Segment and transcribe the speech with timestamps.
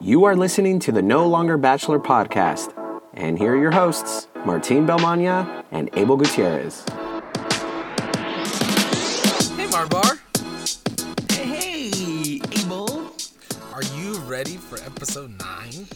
[0.00, 2.72] You are listening to the No Longer Bachelor podcast.
[3.14, 6.84] And here are your hosts, Martin Belmania and Abel Gutierrez.
[9.56, 10.20] Hey, Marbar.
[11.32, 13.12] Hey, Abel.
[13.74, 15.88] Are you ready for episode nine?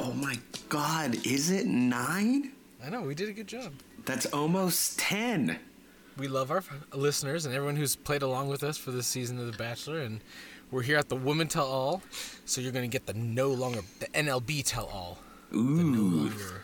[0.00, 0.36] Oh my
[0.68, 2.50] god, is it nine?
[2.84, 3.72] I know, we did a good job.
[4.04, 5.60] That's almost 10.
[6.16, 9.46] We love our listeners and everyone who's played along with us for this season of
[9.46, 10.00] The Bachelor.
[10.00, 10.22] And
[10.70, 12.02] we're here at the Woman Tell All.
[12.44, 15.18] So you're going to get the no longer, the NLB Tell All.
[15.50, 16.62] The no Ooh, longer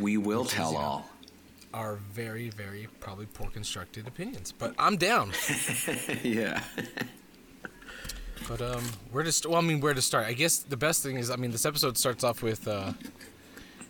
[0.00, 0.78] we will is, tell yeah.
[0.78, 1.10] all.
[1.74, 4.52] our very, very probably poor constructed opinions.
[4.52, 5.32] But I'm down.
[6.22, 6.62] yeah.
[8.48, 10.26] But um, where to st- well, I mean, where to start?
[10.26, 12.92] I guess the best thing is, I mean, this episode starts off with uh,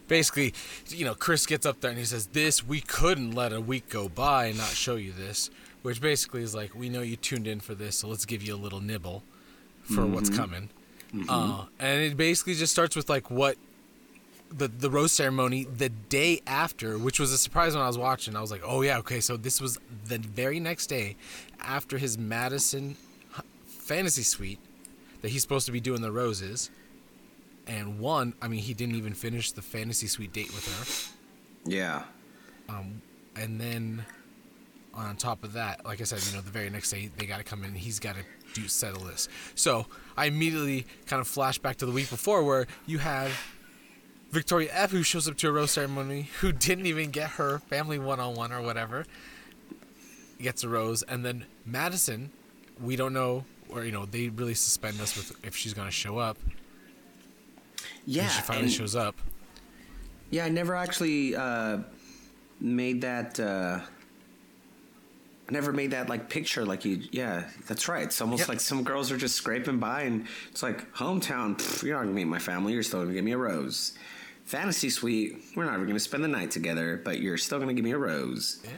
[0.09, 0.55] basically,
[0.89, 3.89] you know, Chris gets up there and he says, "This we couldn't let a week
[3.89, 5.51] go by and not show you this,"
[5.83, 8.55] which basically is like, "We know you tuned in for this, so let's give you
[8.55, 9.25] a little nibble
[9.87, 10.71] for what's coming."
[11.29, 13.57] Uh, and it basically just starts with like what
[14.51, 18.37] the the rose ceremony the day after, which was a surprise when I was watching.
[18.37, 21.17] I was like, "Oh yeah, okay." So this was the very next day
[21.61, 22.97] after his Madison
[23.65, 24.59] fantasy suite
[25.23, 26.71] that he's supposed to be doing the roses.
[27.67, 30.67] And one, I mean, he didn't even finish the fantasy suite date with
[31.65, 31.71] her.
[31.71, 32.03] Yeah.
[32.69, 33.03] Um,
[33.35, 34.05] And then
[34.95, 37.39] on top of that, like I said, you know, the very next day they got
[37.39, 37.75] to come in.
[37.75, 38.23] He's got to
[38.57, 39.29] do settle this.
[39.55, 43.31] So I immediately kind of flash back to the week before where you have
[44.31, 47.99] Victoria F, who shows up to a rose ceremony, who didn't even get her family
[47.99, 49.05] one on one or whatever,
[50.41, 52.31] gets a rose, and then Madison,
[52.81, 56.19] we don't know, or you know, they really suspend us with if she's gonna show
[56.19, 56.39] up.
[58.05, 58.23] Yeah.
[58.25, 59.15] and she finally and- shows up.
[60.31, 61.79] Yeah, I never actually uh,
[62.61, 63.39] made that.
[63.39, 63.81] Uh,
[65.49, 66.65] I never made that like picture.
[66.65, 68.03] Like you, yeah, that's right.
[68.05, 68.49] It's almost Yep.
[68.49, 71.57] like some girls are just scraping by, and it's like hometown.
[71.57, 72.73] Pff, you're not gonna meet my family.
[72.73, 73.93] You're still gonna give me a rose.
[74.45, 75.37] Fantasy suite.
[75.55, 77.99] We're not even gonna spend the night together, but you're still gonna give me a
[77.99, 78.61] rose.
[78.65, 78.71] Yeah.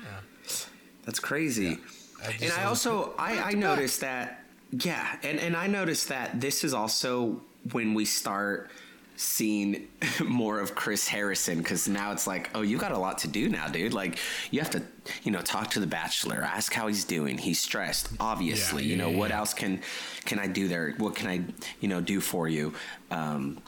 [1.05, 1.79] That's crazy.
[2.23, 6.65] I and I also I, I noticed that yeah, and, and I noticed that this
[6.65, 7.41] is also
[7.73, 8.71] when we start
[9.19, 9.89] seeing
[10.25, 13.49] more of Chris Harrison because now it's like, oh, you got a lot to do
[13.49, 13.93] now, dude.
[13.93, 14.19] Like
[14.53, 14.83] you have to,
[15.25, 17.37] you know, talk to the Bachelor, ask how he's doing.
[17.37, 18.85] He's stressed, obviously.
[18.85, 19.39] Yeah, you know, yeah, what yeah.
[19.39, 19.81] else can
[20.25, 20.95] can I do there?
[20.99, 21.43] What can I,
[21.81, 22.73] you know, do for you?
[23.11, 23.59] Um,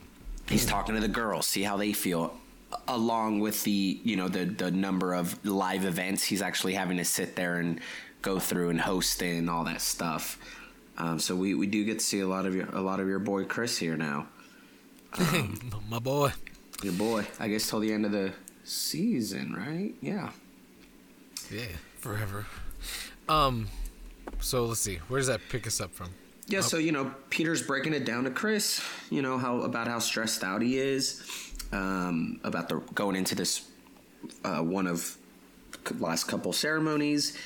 [0.49, 2.37] he's talking to the girls, see how they feel.
[2.87, 7.05] Along with the, you know, the the number of live events he's actually having to
[7.05, 7.81] sit there and
[8.22, 10.39] go through and host and all that stuff.
[10.97, 13.09] Um, so we, we do get to see a lot of your a lot of
[13.09, 14.28] your boy Chris here now.
[15.88, 16.32] My boy.
[16.82, 18.32] Your boy, I guess till the end of the
[18.65, 19.94] season, right?
[20.00, 20.31] Yeah.
[21.50, 21.66] Yeah,
[21.98, 22.47] forever.
[23.28, 23.69] Um,
[24.41, 24.97] so let's see.
[25.09, 26.10] Where does that pick us up from?
[26.47, 28.82] Yeah, so you know, Peter's breaking it down to Chris.
[29.09, 31.22] You know how about how stressed out he is
[31.72, 33.69] um, about the going into this
[34.44, 35.16] uh, one of
[35.98, 37.37] last couple ceremonies.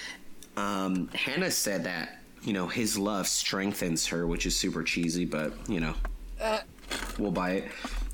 [0.56, 5.52] Um, Hannah said that you know his love strengthens her, which is super cheesy, but
[5.68, 5.94] you know,
[7.18, 7.64] we'll buy it.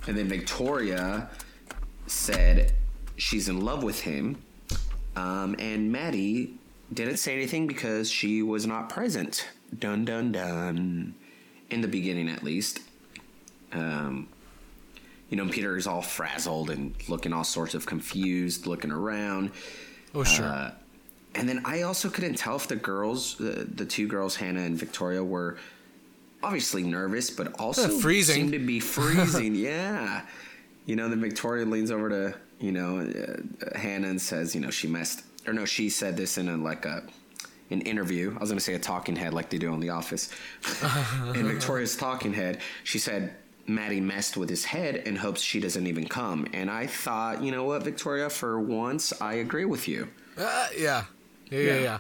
[0.07, 1.29] And then Victoria
[2.07, 2.73] said
[3.17, 4.43] she's in love with him,
[5.17, 6.55] um, and Maddie
[6.93, 9.49] didn't say anything because she was not present.
[9.79, 11.15] Dun dun dun.
[11.71, 12.81] In the beginning, at least.
[13.73, 14.29] Um,
[15.29, 19.53] you know, Peter is all frazzled and looking all sorts of confused, looking around.
[20.13, 20.47] Oh, sure.
[20.47, 20.73] Uh,
[21.37, 24.77] and then I also couldn't tell if the girls, the, the two girls, Hannah and
[24.77, 25.59] Victoria, were
[26.43, 28.37] obviously nervous, but also Uh, freezing.
[28.37, 29.55] seemed to be freezing.
[29.55, 30.23] yeah.
[30.87, 34.71] You know, then Victoria leans over to, you know, uh, Hannah and says, you know,
[34.71, 37.03] she messed, or no, she said this in a, like a,
[37.71, 38.35] an interview.
[38.37, 40.31] I was going to say a talking head like they do on The Office.
[41.35, 43.35] in Victoria's talking head, she said,
[43.67, 46.47] Maddie messed with his head and hopes she doesn't even come.
[46.53, 50.09] And I thought, you know what, Victoria, for once, I agree with you.
[50.37, 51.05] Uh, yeah.
[51.51, 51.81] Yeah, yeah, Yeah.
[51.83, 51.99] yeah.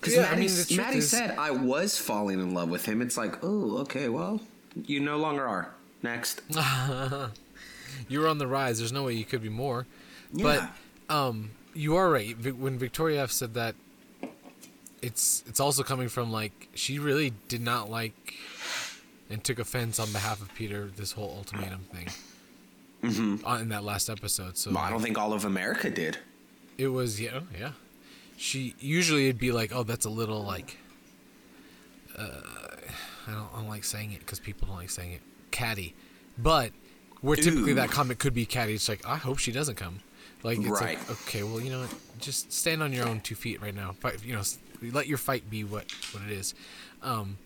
[0.00, 3.02] Because Yeah, I Maddie, mean, Maddie is- said I was falling in love with him.
[3.02, 4.40] It's like, oh, okay, well,
[4.86, 5.74] you no longer are.
[6.02, 6.42] Next.
[8.08, 8.78] you're on the rise.
[8.78, 9.86] There's no way you could be more.
[10.32, 10.70] Yeah.
[11.08, 12.36] But um, you are right.
[12.56, 13.74] When Victoria F said that,
[15.00, 18.34] it's it's also coming from like she really did not like
[19.30, 22.08] and took offense on behalf of Peter this whole ultimatum thing.
[23.02, 23.46] Mm-hmm.
[23.62, 26.18] In that last episode, so Well, I don't think all of America did.
[26.78, 27.72] It was yeah, yeah.
[28.38, 30.78] She usually it'd be like, oh, that's a little like.
[32.16, 32.30] Uh,
[33.26, 35.20] I don't, I don't like saying it because people don't like saying it,
[35.50, 35.94] catty.
[36.38, 36.70] But
[37.20, 37.76] where typically Ooh.
[37.76, 40.00] that comment could be catty, it's like I hope she doesn't come.
[40.42, 40.98] Like it's Right.
[40.98, 43.92] like okay, well you know what, just stand on your own two feet right now.
[43.92, 44.42] Fight, you know,
[44.92, 46.54] let your fight be what what it is.
[47.02, 47.38] Um,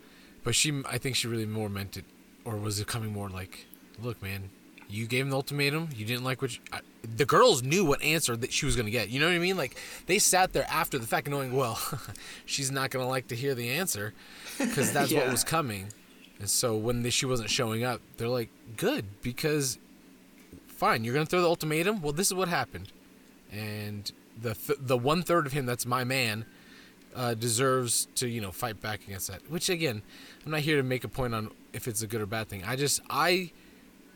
[0.45, 2.05] but she, I think she really more meant it
[2.45, 3.67] or was it coming more like,
[4.03, 4.51] look, man,
[4.89, 5.89] you gave him the ultimatum.
[5.95, 8.87] You didn't like what you, I, the girls knew what answer that she was going
[8.87, 9.09] to get.
[9.09, 9.57] You know what I mean?
[9.57, 9.77] Like
[10.07, 11.81] they sat there after the fact, knowing, well,
[12.47, 14.15] she's not going to like to hear the answer
[14.59, 15.21] because that's yeah.
[15.21, 15.89] what was coming.
[16.39, 19.79] And so when they, she wasn't showing up, they're like, good, because
[20.67, 22.03] fine, you're going to throw the ultimatum.
[22.03, 22.89] Well, this is what happened,
[23.53, 24.11] and
[24.41, 26.45] the th- the one third of him that's my man
[27.15, 29.49] uh, deserves to you know fight back against that.
[29.49, 30.03] Which again,
[30.45, 32.65] I'm not here to make a point on if it's a good or bad thing.
[32.65, 33.53] I just I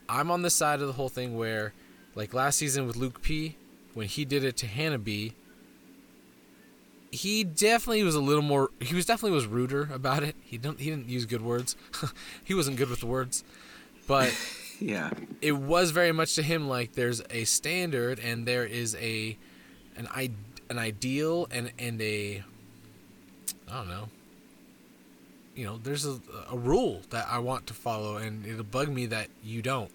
[0.08, 1.72] I'm on the side of the whole thing where,
[2.16, 3.56] like last season with Luke P,
[3.94, 5.34] when he did it to Hannah B,
[7.12, 8.70] he definitely was a little more.
[8.80, 10.34] He was definitely was ruder about it.
[10.42, 10.80] He don't.
[10.80, 11.76] He didn't use good words.
[12.44, 13.44] he wasn't good with the words,
[14.08, 14.36] but
[14.80, 15.10] yeah,
[15.40, 19.36] it was very much to him like there's a standard and there is a
[19.96, 20.30] an i
[20.68, 22.42] an ideal and and a
[23.70, 24.08] I don't know.
[25.54, 26.20] You know, there's a,
[26.50, 29.90] a rule that I want to follow, and it'll bug me that you don't.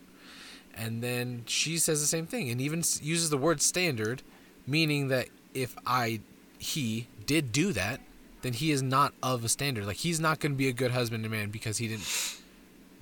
[0.82, 4.24] And then she says the same thing, and even uses the word standard,
[4.66, 6.22] meaning that if I
[6.58, 8.02] he did do that,
[8.42, 9.86] then he is not of a standard.
[9.86, 12.40] Like he's not going to be a good husband and man because he didn't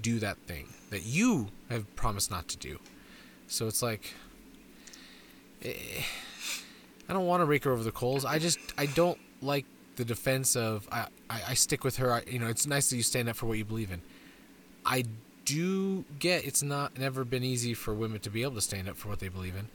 [0.02, 2.80] do that thing that you have promised not to do.
[3.48, 4.14] So it's like,
[5.64, 6.04] eh,
[7.08, 8.26] I don't want to rake her over the coals.
[8.26, 9.66] I just I don't like
[9.96, 12.12] the defense of I, I, I stick with her.
[12.12, 14.02] I, you know, it's nice that you stand up for what you believe in.
[14.86, 15.06] I
[15.50, 18.96] do get it's not never been easy for women to be able to stand up
[18.96, 19.68] for what they believe in,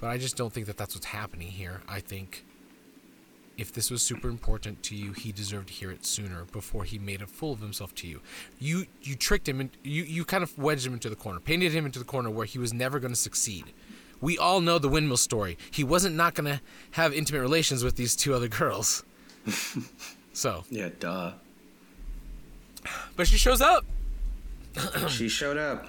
[0.00, 1.82] but I just don't think that that's what's happening here.
[1.88, 2.44] I think
[3.56, 6.98] if this was super important to you, he deserved to hear it sooner before he
[6.98, 8.20] made a fool of himself to you.
[8.58, 11.72] You you tricked him and you you kind of wedged him into the corner, painted
[11.72, 13.66] him into the corner where he was never going to succeed.
[14.20, 15.56] We all know the windmill story.
[15.70, 16.60] He wasn't not going to
[16.92, 19.04] have intimate relations with these two other girls
[20.32, 21.32] so yeah, duh.
[23.16, 23.84] But she shows up.
[25.08, 25.88] she showed up,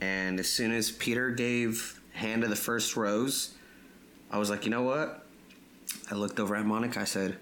[0.00, 3.54] and as soon as Peter gave hand Hannah the first rose,
[4.30, 5.26] I was like, you know what?
[6.10, 7.00] I looked over at Monica.
[7.00, 7.38] I said,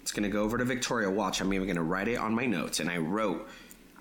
[0.00, 1.10] "It's gonna go over to Victoria.
[1.10, 1.40] Watch.
[1.40, 3.48] I'm even gonna write it on my notes." And I wrote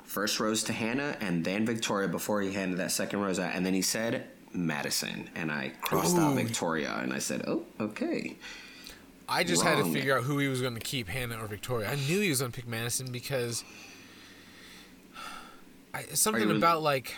[0.03, 3.53] first rose to Hannah and then Victoria before he handed that second rose out.
[3.53, 6.21] And then he said Madison, and I crossed Ooh.
[6.21, 8.37] out Victoria, and I said, "Oh, okay."
[9.27, 9.77] I just Wrong.
[9.77, 11.89] had to figure out who he was going to keep, Hannah or Victoria.
[11.89, 13.63] I knew he was going to pick Madison because
[15.93, 17.13] I, something about like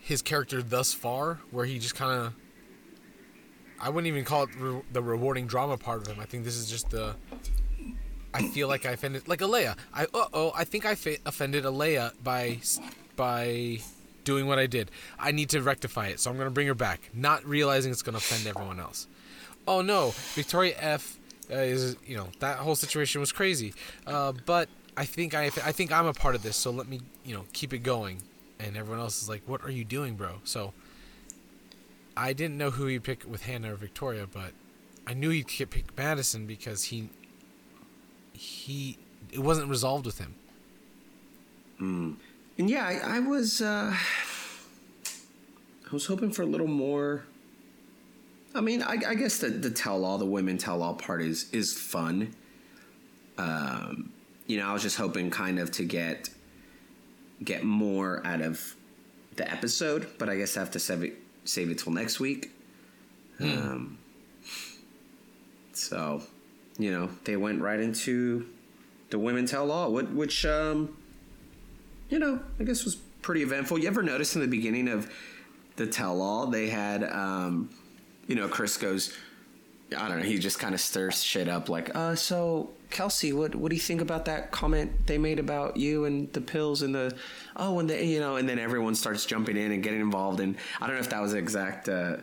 [0.00, 2.32] his character thus far, where he just kind of.
[3.82, 6.20] I wouldn't even call it re- the rewarding drama part of him.
[6.20, 7.14] I think this is just the.
[8.32, 9.76] I feel like I offended, like Alayah.
[9.92, 12.58] I uh oh, I think I fa- offended Alayah by
[13.16, 13.78] by
[14.24, 14.90] doing what I did.
[15.18, 18.18] I need to rectify it, so I'm gonna bring her back, not realizing it's gonna
[18.18, 19.06] offend everyone else
[19.70, 21.18] oh no, Victoria F
[21.50, 23.74] uh, is you know that whole situation was crazy.
[24.06, 24.68] Uh, but
[25.00, 27.46] I think I I think I'm a part of this, so let me you know
[27.54, 28.20] keep it going.
[28.58, 30.40] And everyone else is like, what are you doing, bro?
[30.44, 30.74] So
[32.14, 34.52] I didn't know who he'd pick with Hannah or Victoria, but
[35.06, 37.08] I knew he'd pick Madison because he
[38.34, 38.98] he
[39.32, 40.34] it wasn't resolved with him.
[41.80, 42.16] Mm.
[42.58, 47.24] And yeah, I, I was uh, I was hoping for a little more
[48.54, 51.48] I mean, I, I guess the, the tell all, the women tell all part is,
[51.52, 52.34] is fun.
[53.38, 54.10] Um,
[54.50, 56.28] you know, I was just hoping kind of to get
[57.42, 58.74] get more out of
[59.36, 61.12] the episode, but I guess I have to save it
[61.44, 62.50] save it till next week.
[63.38, 63.44] Hmm.
[63.48, 63.98] Um,
[65.72, 66.22] so,
[66.78, 68.46] you know, they went right into
[69.10, 70.96] the women tell all, which, um,
[72.08, 73.78] you know, I guess was pretty eventful.
[73.78, 75.08] You ever notice in the beginning of
[75.76, 77.70] the tell all, they had um,
[78.26, 79.16] you know, Chris goes,
[79.96, 83.54] I don't know, he just kind of stirs shit up like, uh, so Kelsey, what
[83.54, 86.94] what do you think about that comment they made about you and the pills and
[86.94, 87.14] the
[87.56, 90.56] oh and the you know and then everyone starts jumping in and getting involved and
[90.80, 92.18] I don't know if that was the exact uh,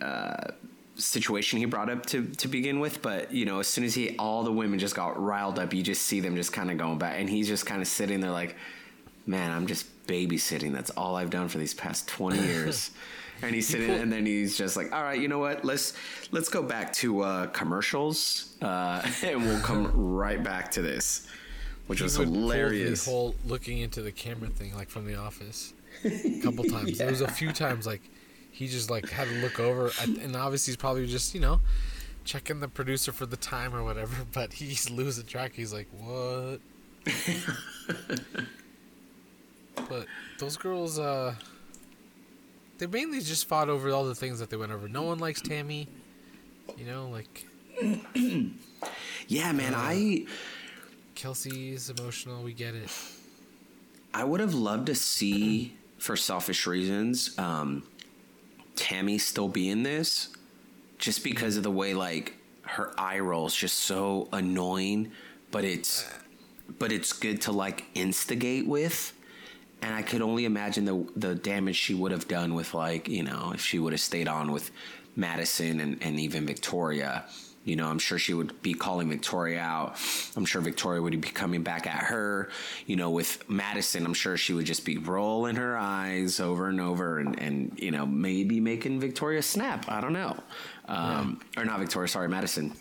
[0.00, 0.48] uh,
[0.96, 4.16] situation he brought up to to begin with, but you know as soon as he
[4.18, 6.98] all the women just got riled up, you just see them just kind of going
[6.98, 8.56] back and he's just kind of sitting there like,
[9.26, 10.72] man, I'm just babysitting.
[10.72, 12.90] That's all I've done for these past twenty years.
[13.46, 15.64] and he's sitting, and then he's just like, "All right, you know what?
[15.64, 15.94] Let's
[16.30, 21.26] let's go back to uh, commercials, uh, and we'll come right back to this."
[21.86, 23.04] Which he was hilarious.
[23.04, 25.74] The whole looking into the camera thing, like from The Office,
[26.04, 26.92] a couple times.
[26.92, 26.96] yeah.
[26.96, 28.00] There was a few times like
[28.50, 31.60] he just like had to look over, and obviously he's probably just you know
[32.24, 34.14] checking the producer for the time or whatever.
[34.32, 35.52] But he's losing track.
[35.54, 36.60] He's like, "What?"
[39.88, 40.06] but
[40.38, 41.34] those girls, uh,
[42.78, 44.88] they mainly just fought over all the things that they went over.
[44.88, 45.88] No one likes Tammy.
[46.76, 47.46] You know, like.
[49.28, 49.74] yeah, man.
[49.74, 50.26] Uh, I.
[51.14, 52.42] Kelsey's emotional.
[52.42, 52.90] We get it.
[54.12, 57.84] I would have loved to see, for selfish reasons, um,
[58.76, 60.28] Tammy still be in this,
[60.98, 65.12] just because of the way like her eye rolls just so annoying,
[65.50, 66.06] but it's
[66.78, 69.12] but it's good to like instigate with.
[69.84, 73.22] And I could only imagine the the damage she would have done with like you
[73.22, 74.70] know if she would have stayed on with
[75.14, 77.26] Madison and, and even Victoria.
[77.64, 79.96] You know, I'm sure she would be calling Victoria out.
[80.36, 82.50] I'm sure Victoria would be coming back at her.
[82.86, 86.80] You know, with Madison, I'm sure she would just be rolling her eyes over and
[86.80, 89.86] over and, and you know, maybe making Victoria snap.
[89.88, 90.36] I don't know.
[90.88, 91.62] Um, yeah.
[91.62, 92.74] Or not Victoria, sorry, Madison.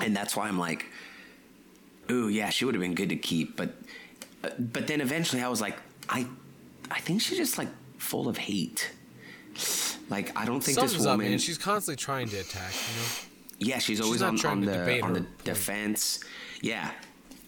[0.00, 0.86] And that's why I'm like,
[2.10, 3.56] ooh, yeah, she would have been good to keep.
[3.58, 3.74] But,
[4.42, 5.76] uh, but then eventually I was like,
[6.08, 6.26] I,
[6.90, 7.68] I think she's just like
[7.98, 8.90] full of hate.
[10.10, 11.34] Like, I don't think Something's this woman.
[11.34, 11.40] Up.
[11.40, 13.08] She's constantly trying to attack, you know?
[13.58, 15.44] Yeah, she's always she's on, on the on the point.
[15.44, 16.20] defense.
[16.60, 16.90] Yeah,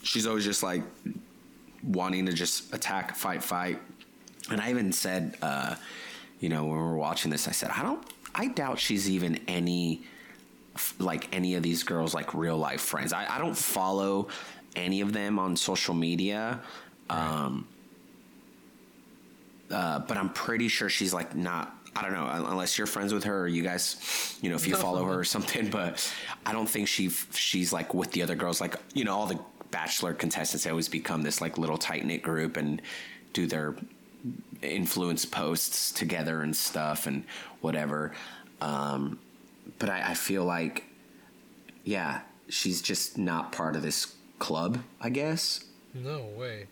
[0.02, 0.82] she's always just like
[1.82, 3.80] wanting to just attack, fight, fight.
[4.50, 5.74] And I even said, uh,
[6.38, 9.40] you know, when we were watching this, I said, I don't, I doubt she's even
[9.48, 10.02] any
[10.98, 13.12] like any of these girls like real life friends.
[13.12, 14.28] I, I don't follow
[14.76, 16.60] any of them on social media.
[17.10, 17.66] Um,
[19.70, 23.24] uh, but I'm pretty sure she's like not I don't know, unless you're friends with
[23.24, 25.70] her or you guys, you know, if you follow her or something.
[25.70, 26.12] But
[26.44, 28.60] I don't think she she's like with the other girls.
[28.60, 29.38] Like you know, all the
[29.70, 32.80] Bachelor contestants they always become this like little tight knit group and
[33.32, 33.76] do their
[34.62, 37.24] influence posts together and stuff and
[37.60, 38.12] whatever.
[38.60, 39.18] Um,
[39.78, 40.84] but I, I feel like,
[41.84, 44.78] yeah, she's just not part of this club.
[45.00, 45.64] I guess.
[45.94, 46.66] No way.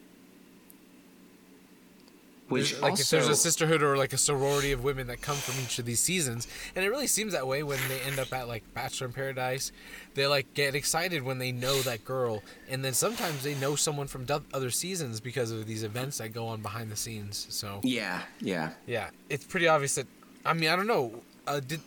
[2.48, 5.22] Which there's, like also, if there's a sisterhood or like a sorority of women that
[5.22, 6.46] come from each of these seasons,
[6.76, 9.72] and it really seems that way when they end up at like Bachelor in Paradise,
[10.14, 14.06] they like get excited when they know that girl, and then sometimes they know someone
[14.06, 17.46] from other seasons because of these events that go on behind the scenes.
[17.48, 20.06] So yeah, yeah, yeah, it's pretty obvious that.
[20.44, 21.22] I mean, I don't know.
[21.46, 21.80] Uh, did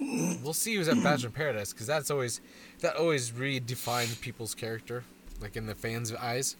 [0.00, 2.40] we'll see who's at Bachelor in Paradise because that's always
[2.80, 5.02] that always redefines people's character,
[5.40, 6.56] like in the fans' eyes.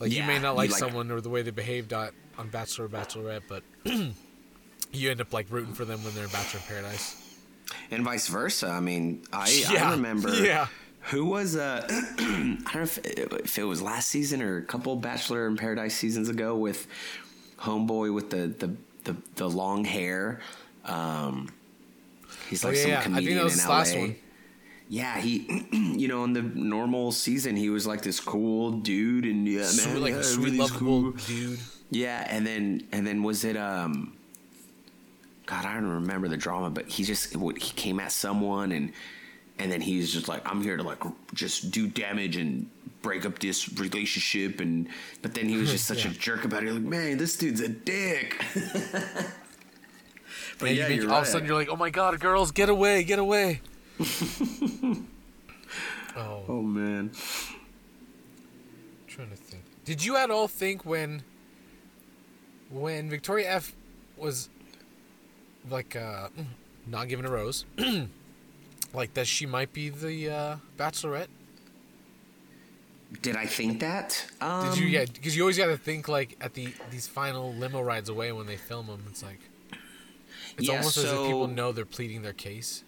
[0.00, 2.48] Like yeah, you may not like, like, someone or the way they behaved on, on
[2.48, 3.62] Bachelor or Bachelorette, but
[4.92, 7.38] you end up like rooting for them when they're in Bachelor in Paradise.
[7.90, 8.68] And vice versa.
[8.68, 9.88] I mean, I, yeah.
[9.88, 10.30] I remember.
[10.42, 10.66] Yeah.
[11.04, 14.62] Who was uh I don't know if it, if it was last season or a
[14.62, 16.86] couple Bachelor in Paradise seasons ago with
[17.58, 20.40] Homeboy with the the the, the long hair.
[20.84, 21.48] Um,
[22.48, 24.14] he's oh, like oh, yeah, some comedian in LA
[24.90, 29.46] yeah, he, you know, in the normal season, he was like this cool dude, and
[29.46, 31.12] yeah, man, like yeah, sweet, lovable cool.
[31.12, 31.60] dude.
[31.90, 34.12] Yeah, and then and then was it um,
[35.46, 38.92] God, I don't remember the drama, but he just he came at someone and
[39.60, 41.02] and then he's just like, I'm here to like
[41.34, 42.68] just do damage and
[43.02, 44.88] break up this relationship, and
[45.22, 46.10] but then he was just such yeah.
[46.10, 46.72] a jerk about it.
[46.72, 48.44] Like, man, this dude's a dick.
[50.58, 51.18] but yeah, you all right.
[51.18, 53.60] of a sudden you're like, oh my god, girls, get away, get away.
[56.16, 56.42] oh.
[56.48, 57.10] oh man.
[57.12, 59.62] I'm trying to think.
[59.84, 61.22] Did you at all think when
[62.70, 63.74] when Victoria F
[64.16, 64.48] was
[65.68, 66.28] like uh
[66.86, 67.66] not given a rose
[68.94, 71.28] like that she might be the uh bachelorette?
[73.22, 74.24] Did I think that?
[74.40, 74.86] Um, Did you?
[74.86, 78.08] Um, yeah, because you always got to think like at the these final limo rides
[78.08, 79.04] away when they film them.
[79.10, 79.40] It's like
[80.56, 82.84] it's yeah, almost so, as if people know they're pleading their case.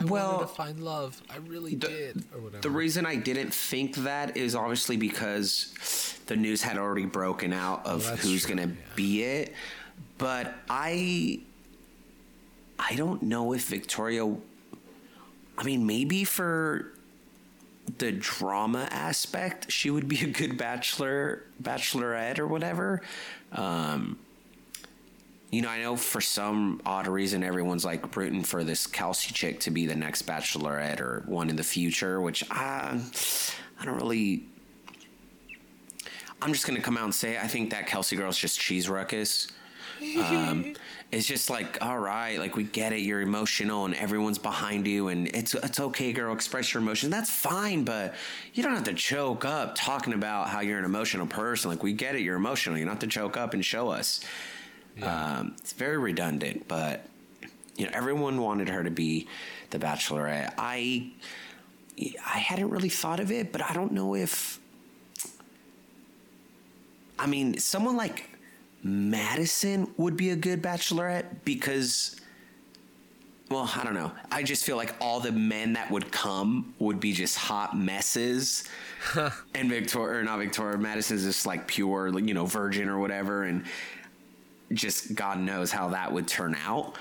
[0.00, 1.20] I well, wanted to find love.
[1.28, 2.62] I really the, did, or whatever.
[2.62, 7.84] The reason I didn't think that is obviously because the news had already broken out
[7.84, 8.94] of well, who's going to yeah.
[8.96, 9.54] be it.
[10.16, 11.40] But I,
[12.78, 14.34] I don't know if Victoria.
[15.58, 16.92] I mean, maybe for
[17.98, 23.02] the drama aspect, she would be a good bachelor, bachelorette, or whatever.
[23.52, 24.18] Um,
[25.50, 29.60] you know, I know for some odd reason everyone's like rooting for this Kelsey chick
[29.60, 33.00] to be the next Bachelorette or one in the future, which I,
[33.80, 34.44] I don't really.
[36.42, 39.48] I'm just gonna come out and say I think that Kelsey girl's just cheese ruckus.
[40.18, 40.74] Um,
[41.12, 45.08] it's just like, all right, like we get it, you're emotional and everyone's behind you,
[45.08, 47.10] and it's it's okay, girl, express your emotions.
[47.10, 48.14] That's fine, but
[48.54, 51.70] you don't have to choke up talking about how you're an emotional person.
[51.70, 52.78] Like we get it, you're emotional.
[52.78, 54.20] You don't have to choke up and show us.
[54.96, 55.38] Yeah.
[55.38, 57.06] Um, it's very redundant, but
[57.76, 59.26] you know, everyone wanted her to be
[59.70, 60.54] the Bachelorette.
[60.58, 61.10] I
[61.98, 64.58] I hadn't really thought of it, but I don't know if.
[67.18, 68.30] I mean, someone like
[68.82, 72.20] Madison would be a good Bachelorette because
[73.50, 74.12] well, I don't know.
[74.30, 78.64] I just feel like all the men that would come would be just hot messes,
[79.54, 83.64] and Victoria or not Victoria Madison's just like pure, you know, virgin or whatever, and
[84.72, 86.94] just God knows how that would turn out.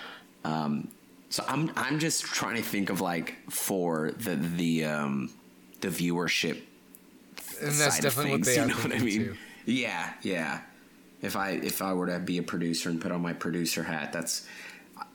[0.43, 0.87] Um,
[1.29, 5.31] so I'm I'm just trying to think of like for the the um,
[5.81, 6.61] the viewership.
[7.61, 9.23] And that's side of definitely what things, they you know what I mean?
[9.25, 9.35] too.
[9.65, 10.61] Yeah, yeah.
[11.21, 14.11] If I if I were to be a producer and put on my producer hat,
[14.13, 14.47] that's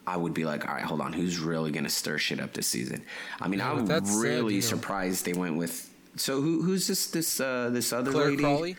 [0.07, 2.67] I would be like, all right, hold on, who's really gonna stir shit up this
[2.67, 3.05] season?
[3.41, 5.91] I mean, Yeah, I'm really know- surprised they went with.
[6.17, 8.43] So who who's this this uh, this other Clare lady?
[8.43, 8.77] Crawley.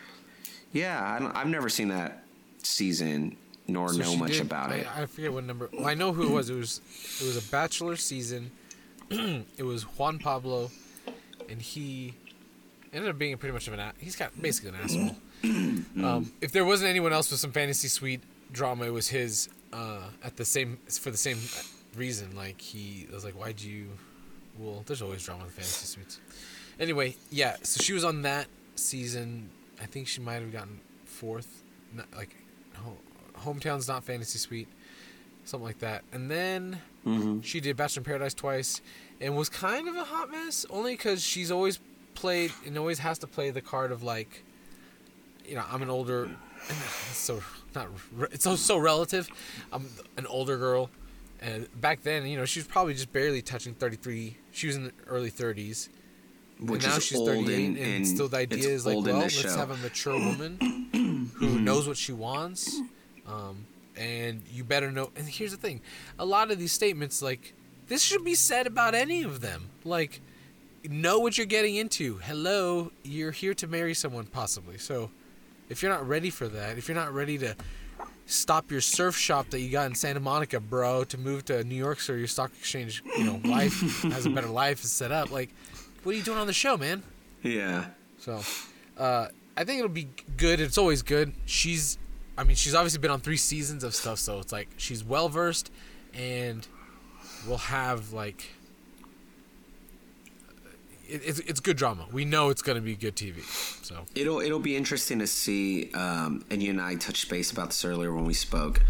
[0.72, 2.22] Yeah, I don't, I've never seen that
[2.62, 3.36] season
[3.68, 4.98] nor So know much did- about I, it.
[4.98, 5.68] I forget what number.
[5.72, 6.50] Well, I know who it was.
[6.50, 6.80] It was
[7.20, 8.50] it was a bachelor season.
[9.10, 10.70] it was Juan Pablo,
[11.48, 12.14] and he
[12.92, 13.92] ended up being pretty much of an.
[13.98, 15.16] He's got basically an asshole.
[16.04, 19.48] um, if there wasn't anyone else with some fantasy suite drama, it was his.
[19.72, 21.38] Uh, at the same for the same
[21.96, 23.88] reason, like he was like, "Why'd you?"
[24.58, 26.18] Well, there's always drama in fantasy suites.
[26.80, 27.56] Anyway, yeah.
[27.62, 28.46] So she was on that
[28.76, 29.50] season.
[29.82, 31.62] I think she might have gotten fourth.
[31.94, 32.34] Not, like,
[32.74, 32.96] ho-
[33.44, 34.68] hometown's not fantasy suite,
[35.44, 36.02] something like that.
[36.12, 37.40] And then Mm-hmm.
[37.42, 38.80] she did Bachelor in Paradise twice,
[39.20, 40.66] and was kind of a hot mess.
[40.70, 41.78] Only because she's always
[42.16, 44.42] played and always has to play the card of like,
[45.46, 46.28] you know, I'm an older.
[47.12, 47.40] So
[47.76, 47.86] not.
[48.32, 49.28] It's so so relative.
[49.72, 50.90] I'm an older girl,
[51.40, 54.36] and back then, you know, she was probably just barely touching 33.
[54.50, 55.88] She was in the early 30s.
[56.58, 58.96] Which and now is she's old 38, and, and, and still the idea is like,
[58.96, 59.48] well, let's show.
[59.56, 62.80] have a mature woman who knows what she wants,
[63.28, 63.66] um,
[63.96, 65.10] and you better know.
[65.16, 65.80] And here's the thing:
[66.18, 67.54] a lot of these statements, like
[67.88, 69.70] this, should be said about any of them.
[69.84, 70.20] Like,
[70.88, 72.18] know what you're getting into.
[72.18, 74.78] Hello, you're here to marry someone, possibly.
[74.78, 75.10] So,
[75.68, 77.56] if you're not ready for that, if you're not ready to
[78.26, 81.76] stop your surf shop that you got in Santa Monica, bro, to move to New
[81.76, 85.30] York so your stock exchange, you know, life has a better life is set up.
[85.30, 85.50] Like,
[86.02, 87.02] what are you doing on the show, man?
[87.42, 87.86] Yeah.
[88.18, 88.40] So,
[88.98, 90.60] uh, I think it'll be good.
[90.60, 91.32] It's always good.
[91.46, 91.98] She's,
[92.38, 95.28] I mean, she's obviously been on three seasons of stuff, so it's like she's well
[95.28, 95.70] versed,
[96.14, 96.66] and
[97.46, 98.50] we'll have like,
[101.08, 102.06] it, it's it's good drama.
[102.12, 103.40] We know it's gonna be good TV.
[103.84, 107.68] So It'll it'll be interesting to see, um, and you and I touched base about
[107.68, 108.82] this earlier when we spoke.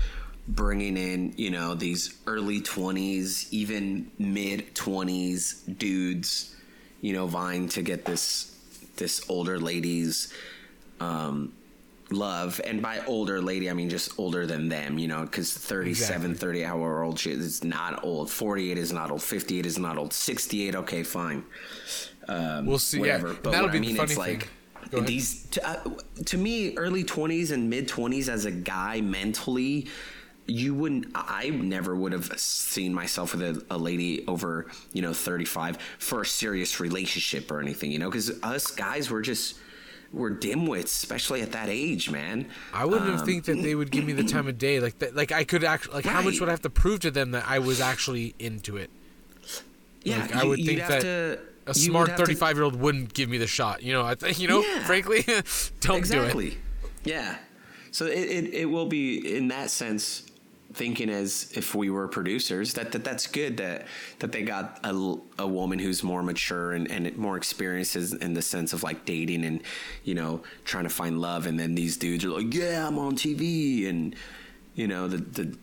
[0.48, 6.54] Bringing in, you know, these early twenties, even mid twenties dudes,
[7.00, 8.56] you know, vying to get this
[8.96, 10.32] this older lady's
[11.00, 11.52] um,
[12.10, 16.30] love, and by older lady, I mean just older than them, you know, because 37,
[16.32, 16.48] Exactly.
[16.48, 18.30] 30 hour old shit is not old.
[18.30, 19.22] Forty eight is not old.
[19.22, 20.12] Fifty eight is not old.
[20.12, 21.44] Sixty eight, okay, fine.
[22.28, 22.98] Um, We'll see.
[23.00, 23.28] Whatever.
[23.28, 24.18] And But that'll what be I mean, it's thing.
[24.18, 24.48] like
[25.06, 25.82] these to, uh,
[26.26, 29.88] to me early 20s and mid 20s as a guy mentally
[30.46, 35.12] you wouldn't i never would have seen myself with a, a lady over you know
[35.12, 39.56] 35 for a serious relationship or anything you know because us guys were just
[40.16, 43.90] we're dimwits especially at that age man I wouldn't have Um, think that they would
[43.90, 44.80] give me the time of day.
[44.80, 45.14] Like that.
[45.14, 45.94] Like I could actually.
[45.94, 48.76] Like how much would I have to prove to them that I was actually into
[48.78, 48.90] it?
[50.02, 53.12] yeah like, I would think that to, A smart have to- 35 year old wouldn't
[53.14, 53.82] give me the shot.
[53.82, 54.02] You know.
[54.02, 54.38] I think.
[54.42, 54.60] You know.
[54.62, 54.84] Yeah.
[54.84, 55.22] Frankly,
[55.80, 55.98] don't do it.
[55.98, 56.58] exactly
[57.04, 57.36] yeah
[57.92, 60.22] so it, it, it will be in that sense
[60.76, 63.86] thinking as if we were producers that, that that's good that
[64.18, 68.42] that they got a, a woman who's more mature and, and more experienced in the
[68.42, 69.62] sense of like dating and
[70.04, 71.46] you know trying to find love.
[71.46, 74.14] And then these dudes are like yeah i'm on tv and
[74.74, 75.56] you know the the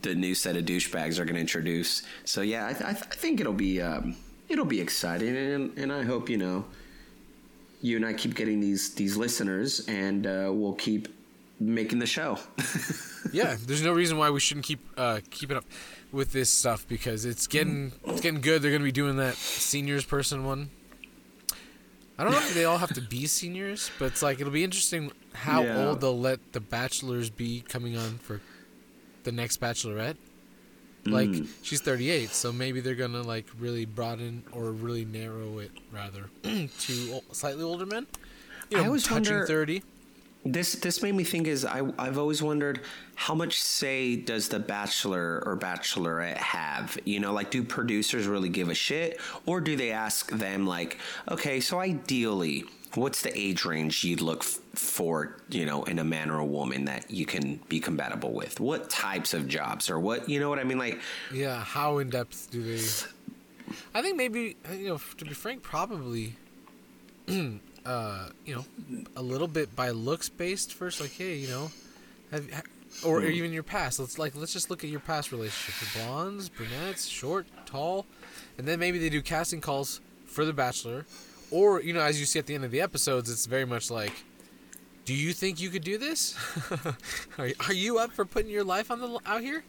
[0.00, 2.02] the new set of douchebags are going to introduce.
[2.24, 4.16] So yeah i, th- I, th- I think it'll be um,
[4.48, 5.36] it'll be exciting.
[5.36, 6.64] And and i hope you know
[7.82, 11.08] you and I keep getting these these listeners, and uh, we'll keep
[11.58, 12.38] making the show.
[13.32, 15.64] yeah, there's no reason why we shouldn't keep uh, keeping up
[16.12, 18.62] with this stuff because it's getting it's getting good.
[18.62, 20.70] They're gonna be doing that seniors person one.
[22.18, 24.64] I don't know if they all have to be seniors, but it's like it'll be
[24.64, 25.86] interesting how Yeah.
[25.86, 28.40] old they'll let the bachelors be coming on for
[29.24, 30.16] the next bachelorette.
[31.04, 31.48] Like Mm.
[31.62, 36.30] she's 38, so maybe they're gonna like really broaden or really narrow it rather
[36.68, 38.06] to slightly older men.
[38.70, 39.82] You know, I always touching wonder- 30.
[40.44, 42.80] This this made me think is I I've always wondered
[43.14, 46.98] how much say does the bachelor or bachelorette have?
[47.04, 50.98] You know, like do producers really give a shit, or do they ask them like,
[51.30, 55.36] okay, so ideally, what's the age range you'd look f- for?
[55.48, 58.58] You know, in a man or a woman that you can be compatible with?
[58.58, 60.28] What types of jobs or what?
[60.28, 60.78] You know what I mean?
[60.78, 60.98] Like,
[61.32, 62.82] Yeah, how in depth do they?
[63.94, 66.34] I think maybe you know to be frank, probably.
[67.84, 68.64] uh, you know,
[69.16, 71.00] a little bit by looks based first.
[71.00, 71.70] Like, hey, you know,
[72.30, 72.62] Have,
[73.04, 73.98] or, or even your past.
[73.98, 75.92] Let's like let's just look at your past relationships.
[75.94, 78.06] The blondes, brunettes, short, tall,
[78.58, 81.06] and then maybe they do casting calls for The Bachelor,
[81.50, 83.90] or you know, as you see at the end of the episodes, it's very much
[83.90, 84.12] like,
[85.04, 86.36] do you think you could do this?
[87.38, 89.64] are, are you up for putting your life on the out here?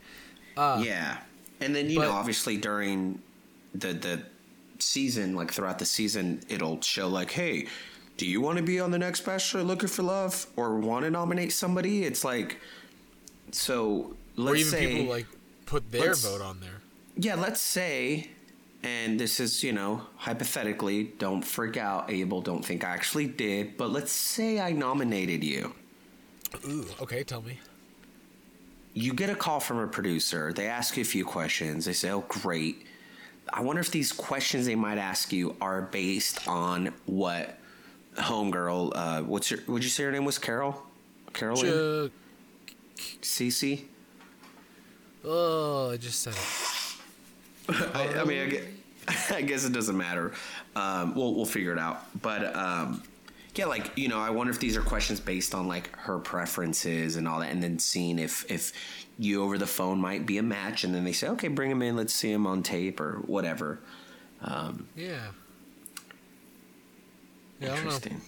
[0.55, 1.17] yeah,
[1.61, 3.21] and then you but- know, obviously during
[3.73, 4.23] the the
[4.79, 7.67] season, like throughout the season, it'll show like, hey,
[8.17, 11.11] do you want to be on the next Bachelor Looking for Love or want to
[11.11, 12.03] nominate somebody?
[12.03, 12.59] It's like,
[13.51, 15.27] so let's or even say, people like
[15.65, 16.81] put their vote on there.
[17.15, 18.29] yeah, let's say,
[18.83, 23.77] and this is, you know, hypothetically, don't freak out, Abel, don't think I actually did,
[23.77, 25.73] but let's say I nominated you.
[26.67, 27.59] Ooh, okay, tell me.
[28.93, 32.11] You get a call from a producer, they ask you a few questions, they say,
[32.11, 32.85] oh, great.
[33.51, 37.57] I wonder if these questions they might ask you are based on what
[38.15, 40.81] homegirl, uh, what's your, would you say her name was Carol?
[41.33, 42.11] Carolyn?
[42.97, 43.83] Cece?
[45.25, 47.95] oh, I just said it.
[47.95, 50.33] I, I mean, I guess, I guess it doesn't matter.
[50.75, 52.05] Um, we'll we'll figure it out.
[52.21, 53.03] But um,
[53.55, 57.15] yeah, like you know, I wonder if these are questions based on like her preferences
[57.15, 58.73] and all that, and then seeing if if
[59.17, 61.81] you over the phone might be a match, and then they say, okay, bring him
[61.81, 63.79] in, let's see him on tape or whatever.
[64.41, 65.27] Um, Yeah.
[67.63, 67.91] Yeah, I don't know.
[67.93, 68.21] interesting.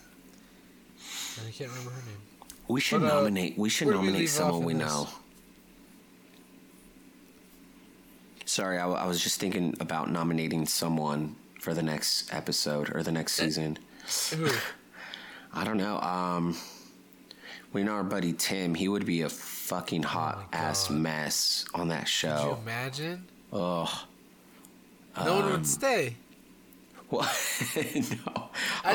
[1.48, 2.18] I can't remember her name.
[2.68, 3.58] We should But, uh, nominate.
[3.58, 5.08] We should we nominate someone we know.
[8.46, 13.02] Sorry, I, w- I was just thinking about nominating someone for the next episode or
[13.04, 13.46] the next Eh.
[13.46, 13.78] season.
[14.32, 14.50] Who?
[15.54, 16.00] I don't know.
[16.00, 16.56] Um,
[17.74, 18.76] we know our buddy Tim.
[18.76, 21.00] He would be a fucking hot ass Oh God.
[21.02, 22.60] mess on that Could you show.
[22.62, 23.26] imagine?
[23.52, 24.06] Oh,
[25.24, 26.16] No one Um, would stay.
[27.12, 27.30] well,
[27.76, 28.50] no.
[28.84, 28.94] I-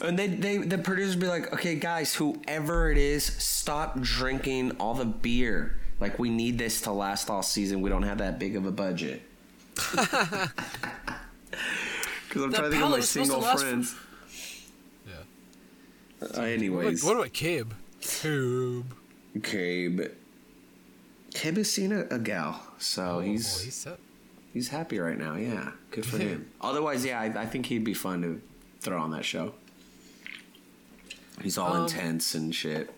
[0.00, 4.72] Um, and they, they, the producers be like, okay, guys, whoever it is, stop drinking
[4.80, 5.78] all the beer.
[6.00, 7.80] Like, we need this to last all season.
[7.80, 9.22] We don't have that big of a budget.
[12.28, 13.66] Because I'm That trying to think of pallet my was supposed to single last for-
[13.68, 13.94] friends.
[15.06, 16.38] Yeah.
[16.38, 17.68] Uh, anyways, about, what about Kib?
[18.00, 18.84] Kib.
[19.42, 20.08] Cabe.
[21.32, 23.98] Cabe has seen a, a gal, so Oh, he's he's set.
[24.54, 25.34] He's happy right now.
[25.34, 26.48] Yeah, good for him.
[26.60, 28.40] Otherwise, yeah, I, I think he'd be fun to
[28.80, 29.52] throw on that show.
[31.42, 32.90] He's all Um, intense and shit.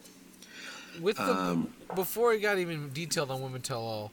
[1.01, 4.13] With the Um, before it got even detailed on Women Tell All,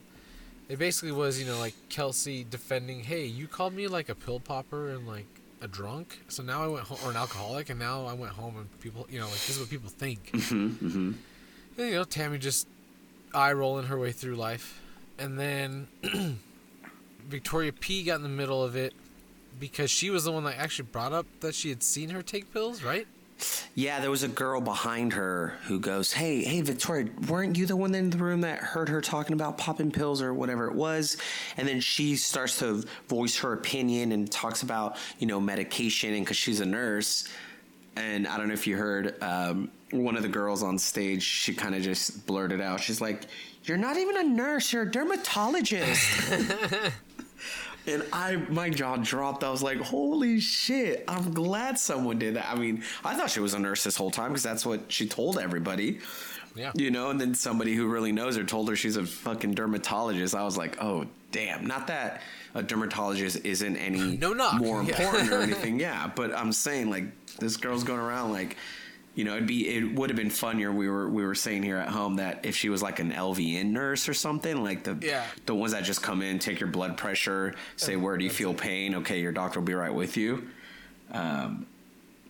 [0.70, 4.40] it basically was you know like Kelsey defending, hey, you called me like a pill
[4.40, 5.28] popper and like
[5.62, 8.58] a drunk, so now I went home or an alcoholic, and now I went home
[8.58, 10.30] and people, you know, like this is what people think.
[10.34, 11.12] hmm hmm
[11.78, 12.68] And, you know, Tammy just
[13.34, 14.80] eye rolling her way through life,
[15.18, 15.88] and then
[17.28, 18.94] Victoria P got in the middle of it
[19.60, 22.52] because she was the one that actually brought up that she had seen her take
[22.54, 23.08] pills, right?
[23.76, 27.76] Yeah, there was a girl behind her who goes, "Hey, hey, Victoria, weren't you the
[27.76, 31.18] one in the room that heard her talking about popping pills or whatever it was?"
[31.58, 36.24] And then she starts to voice her opinion and talks about you know medication and
[36.24, 37.28] because she's a nurse.
[37.96, 41.24] And I don't know if you heard um, one of the girls on stage.
[41.24, 43.24] She kind of just blurted out, "She's like,
[43.66, 44.72] you're not even a nurse.
[44.72, 46.32] You're a dermatologist."
[47.86, 49.44] And I, my jaw dropped.
[49.44, 52.50] I was like, "Holy shit!" I'm glad someone did that.
[52.50, 55.08] I mean, I thought she was a nurse this whole time because that's what she
[55.08, 56.00] told everybody.
[56.56, 56.72] Yeah.
[56.76, 60.34] You know, and then somebody who really knows her told her she's a fucking dermatologist.
[60.36, 62.22] I was like, "Oh, damn!" Not that
[62.56, 64.62] a dermatologist isn't any No knock.
[64.62, 64.90] more Yeah.
[65.02, 65.80] important or anything.
[65.80, 67.06] Yeah, but I'm saying like
[67.40, 68.56] this girl's going around like.
[69.16, 70.72] You know, it'd be it would have been funnier.
[70.72, 73.68] We were we were saying here at home that if she was like an LVN
[73.68, 75.24] nurse or something, like the Yeah.
[75.46, 78.54] the ones that just come in, take your blood pressure, say where do you feel
[78.56, 78.96] pain?
[78.96, 80.48] Okay, your doctor will be right with you.
[81.12, 81.68] Um,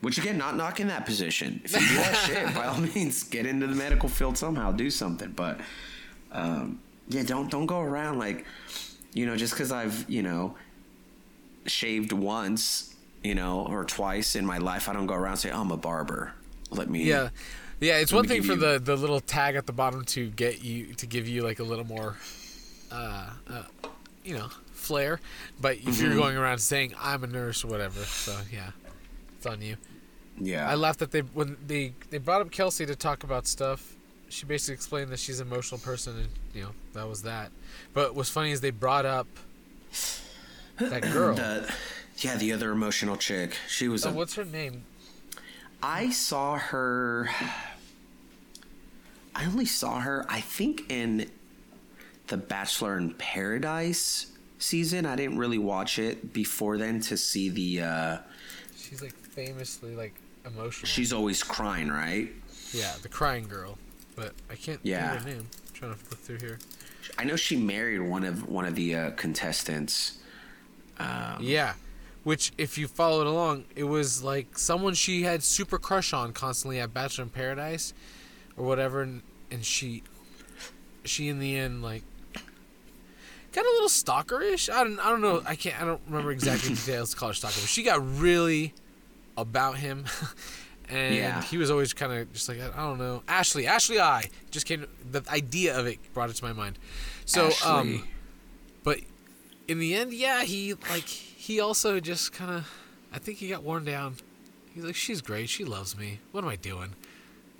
[0.01, 1.61] which again, not knocking that position.
[1.63, 4.89] If you do that shit, by all means, get into the medical field somehow, do
[4.89, 5.31] something.
[5.31, 5.61] But
[6.33, 8.45] um, yeah, don't don't go around like
[9.13, 10.55] you know just because I've you know
[11.65, 12.93] shaved once,
[13.23, 15.77] you know, or twice in my life, I don't go around say oh, I'm a
[15.77, 16.33] barber.
[16.73, 17.29] Let me Yeah,
[17.79, 17.97] yeah.
[17.99, 20.93] It's one thing for you- the the little tag at the bottom to get you
[20.95, 22.17] to give you like a little more,
[22.91, 23.63] uh, uh
[24.23, 25.19] you know, flair.
[25.59, 26.05] But if Mm-hmm.
[26.05, 28.71] you're going around saying I'm a nurse or whatever, so yeah,
[29.37, 29.77] it's on you.
[30.39, 33.95] Yeah, I laughed that they when they they brought up Kelsey to talk about stuff.
[34.29, 37.51] She basically explained that she's an emotional person, and you know that was that.
[37.93, 39.27] But what's funny is they brought up
[40.79, 41.35] that girl.
[41.35, 41.71] the
[42.17, 43.57] yeah the other emotional chick.
[43.67, 44.85] She was Oh, a what's her name?
[45.85, 47.29] I saw her.
[49.35, 51.29] I only saw her, I think, in
[52.27, 54.27] the Bachelor in Paradise
[54.59, 55.05] season.
[55.05, 57.81] I didn't really watch it before then to see the.
[57.81, 58.17] Uh,
[58.77, 60.13] She's like famously like
[60.45, 60.87] emotional.
[60.87, 62.29] she's always crying, right?
[62.71, 63.77] yeah, the crying girl.
[64.15, 65.09] but I can't Yeah.
[65.09, 65.39] think of her name.
[65.67, 66.59] I'm trying to flip through here.
[67.17, 70.19] I know she married one of one of the uh, contestants.
[70.99, 71.73] Um, Yeah.
[72.23, 76.79] Which, if you followed along, it was like someone she had super crush on constantly
[76.79, 77.93] at Bachelor in Paradise,
[78.55, 80.03] or whatever, and, and she,
[81.03, 82.03] she in the end like
[83.51, 84.69] got a little stalkerish.
[84.73, 85.43] I don't, I don't know.
[85.45, 85.81] I can't.
[85.81, 87.55] I don't remember exactly the details to call her stalker.
[87.59, 88.73] But she got really
[89.37, 90.05] about him,
[90.89, 91.41] and Yeah.
[91.41, 93.21] he was always kind of just like I, I don't know.
[93.27, 94.87] Ashley, Ashley, I just came.
[95.11, 96.79] The idea of it brought it to my mind.
[97.25, 98.07] So, um,
[98.83, 98.99] but
[99.67, 101.09] in the end, yeah, he like
[101.45, 102.69] he also just kind of,
[103.13, 104.15] I think he got worn down.
[104.73, 106.19] He's like, she's great, she loves me.
[106.31, 106.93] What am I doing?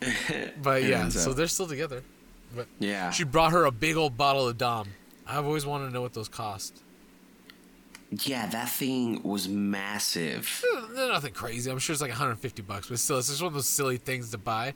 [0.62, 2.02] But yeah, so uh, they're still together.
[2.56, 3.10] But Yeah.
[3.12, 4.89] she brought her a big old bottle of Dom.
[5.28, 6.82] I've always wanted to know what those cost.
[8.12, 10.63] Yeah, that thing was massive.
[10.63, 11.69] They're- They're nothing crazy.
[11.72, 14.32] I'm sure it's like 150 bucks, but still, it's just one of those silly things
[14.32, 14.74] to buy.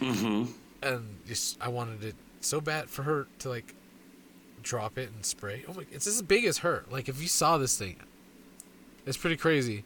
[0.00, 0.50] Mm-hmm.
[0.82, 3.74] And just I wanted it so bad for her to like
[4.62, 5.64] drop it and spray.
[5.68, 6.84] Oh my, it's as big as her.
[6.90, 7.96] Like if you saw this thing,
[9.08, 9.84] it's pretty crazy.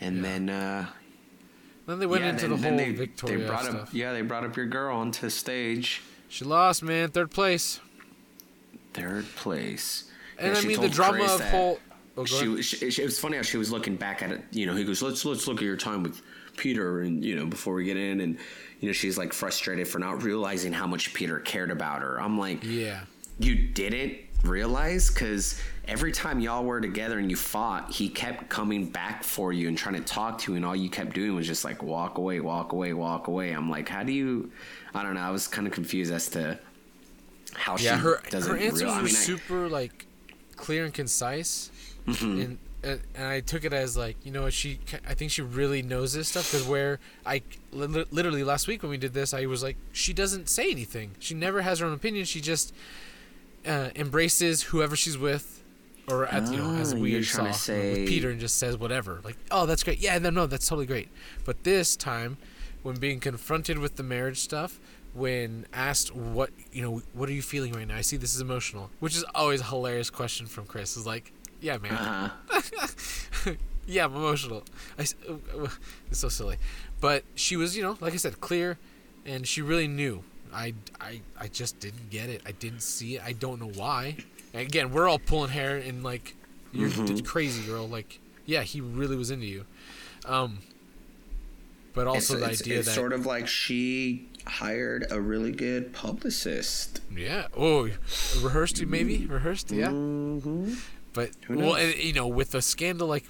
[0.00, 0.22] And Yeah.
[0.22, 0.86] then uh
[1.86, 3.74] Then they went yeah, into then, the whole they, Victoria they brought stuff.
[3.74, 6.02] up yeah, they brought up your girl onto stage.
[6.28, 7.80] She lost, man, third place.
[8.92, 10.10] Third place.
[10.38, 11.80] And Yeah, I mean the drama of whole.
[12.16, 14.42] Oh, she, she, she- it was funny how she was looking back at it.
[14.50, 16.20] You know, he goes, "Let's let's look at your time with
[16.56, 18.36] Peter," and you know, before we get in, and
[18.80, 22.20] you know, she's like frustrated for not realizing how much Peter cared about her.
[22.20, 23.00] I'm like, Yeah.
[23.38, 28.86] you didn't realize because every time y'all were together and you fought, he kept coming
[28.88, 31.46] back for you and trying to talk to you, and all you kept doing was
[31.46, 33.52] just like walk away, walk away, walk away.
[33.52, 34.50] I'm like, how do you?
[34.94, 35.20] I don't know.
[35.20, 36.58] I was kind of confused as to
[37.54, 40.06] how Yeah, she her doesn't her answers real- I mean, I- super like
[40.56, 41.70] clear and concise,
[42.06, 42.40] Mm-hmm.
[42.40, 45.82] and and and I took it as like you know she I think she really
[45.82, 49.62] knows this stuff because where I literally last week when we did this I was
[49.62, 52.72] like she doesn't say anything she never has her own opinion she just
[53.68, 55.62] uh, embraces whoever she's with
[56.10, 59.20] or at, you know as Ah, we saw say- with Peter and just says whatever.
[59.22, 59.98] Like oh that's great.
[60.00, 61.08] Yeah no no that's totally great.
[61.44, 62.38] But this time
[62.82, 64.80] when being confronted with the marriage stuff
[65.14, 67.96] when asked what you know what are you feeling right now?
[67.96, 70.96] I see this is emotional which is always a hilarious question from chris.
[70.96, 71.92] Is like yeah man.
[71.92, 73.52] Uh-huh.
[73.86, 74.64] yeah i'm emotional.
[74.98, 75.32] I, uh,
[75.64, 75.68] uh,
[76.10, 76.56] it's so silly.
[77.00, 78.78] But she was you know like i said clear
[79.26, 80.22] and she really knew
[80.54, 84.16] I, I i just didn't get it i didn't see it i don't know why
[84.54, 86.34] and again we're all pulling hair and like
[86.72, 87.24] you're Mm-hmm.
[87.24, 89.64] crazy girl like yeah he really was into you
[90.26, 90.58] um
[91.94, 95.52] but also it's, the it's- idea it's that sort of like she hired a really
[95.52, 97.02] good publicist.
[97.14, 97.48] Yeah.
[97.54, 97.90] Oh,
[98.40, 99.70] rehearsed maybe rehearsed.
[99.70, 99.88] Yeah.
[99.88, 100.72] Mm-hmm.
[101.12, 103.24] But well, and, you know, with a scandal like,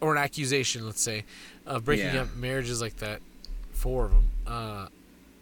[0.00, 1.24] or an accusation, let's say,
[1.66, 2.22] of breaking Yeah.
[2.22, 3.20] up marriages like that,
[3.72, 4.30] four of them.
[4.46, 4.86] Uh,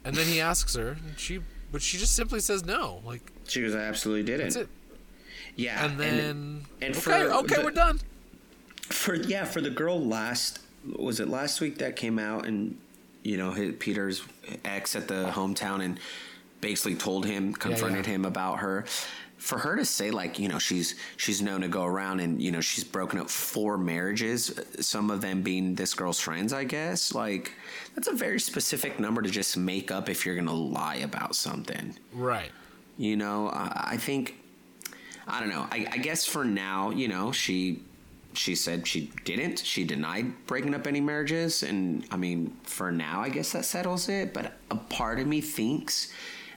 [0.04, 3.00] and then he asks her, and she, but she just simply says no.
[3.04, 4.46] Like She was absolutely didn't.
[4.46, 4.68] that's it.
[5.56, 8.00] Yeah, And then and okay, for okay, the- we're done.
[8.88, 10.60] for yeah for the girl last
[10.96, 12.76] was it last week that came out and
[13.22, 14.22] you know his, Peter's
[14.64, 15.98] ex at the hometown and
[16.60, 18.12] basically told him confronted yeah.
[18.14, 18.84] him about her.
[19.42, 22.52] For her to say like you know she's she's known to go around and you
[22.52, 27.12] know she's broken up four marriages, some of them being this girl's friends, I guess.
[27.12, 27.52] Like
[27.94, 31.98] that's a very specific number to just make up if you're gonna lie about something.
[32.12, 32.52] Right.
[32.96, 34.36] You know, I, I think
[35.26, 35.66] I don't know.
[35.70, 37.82] I, I guess for now, you know, she
[38.34, 39.58] she said she didn't.
[39.58, 44.08] She denied breaking up any marriages, and I mean, for now, I guess that settles
[44.08, 44.32] it.
[44.32, 46.12] But a part of me thinks,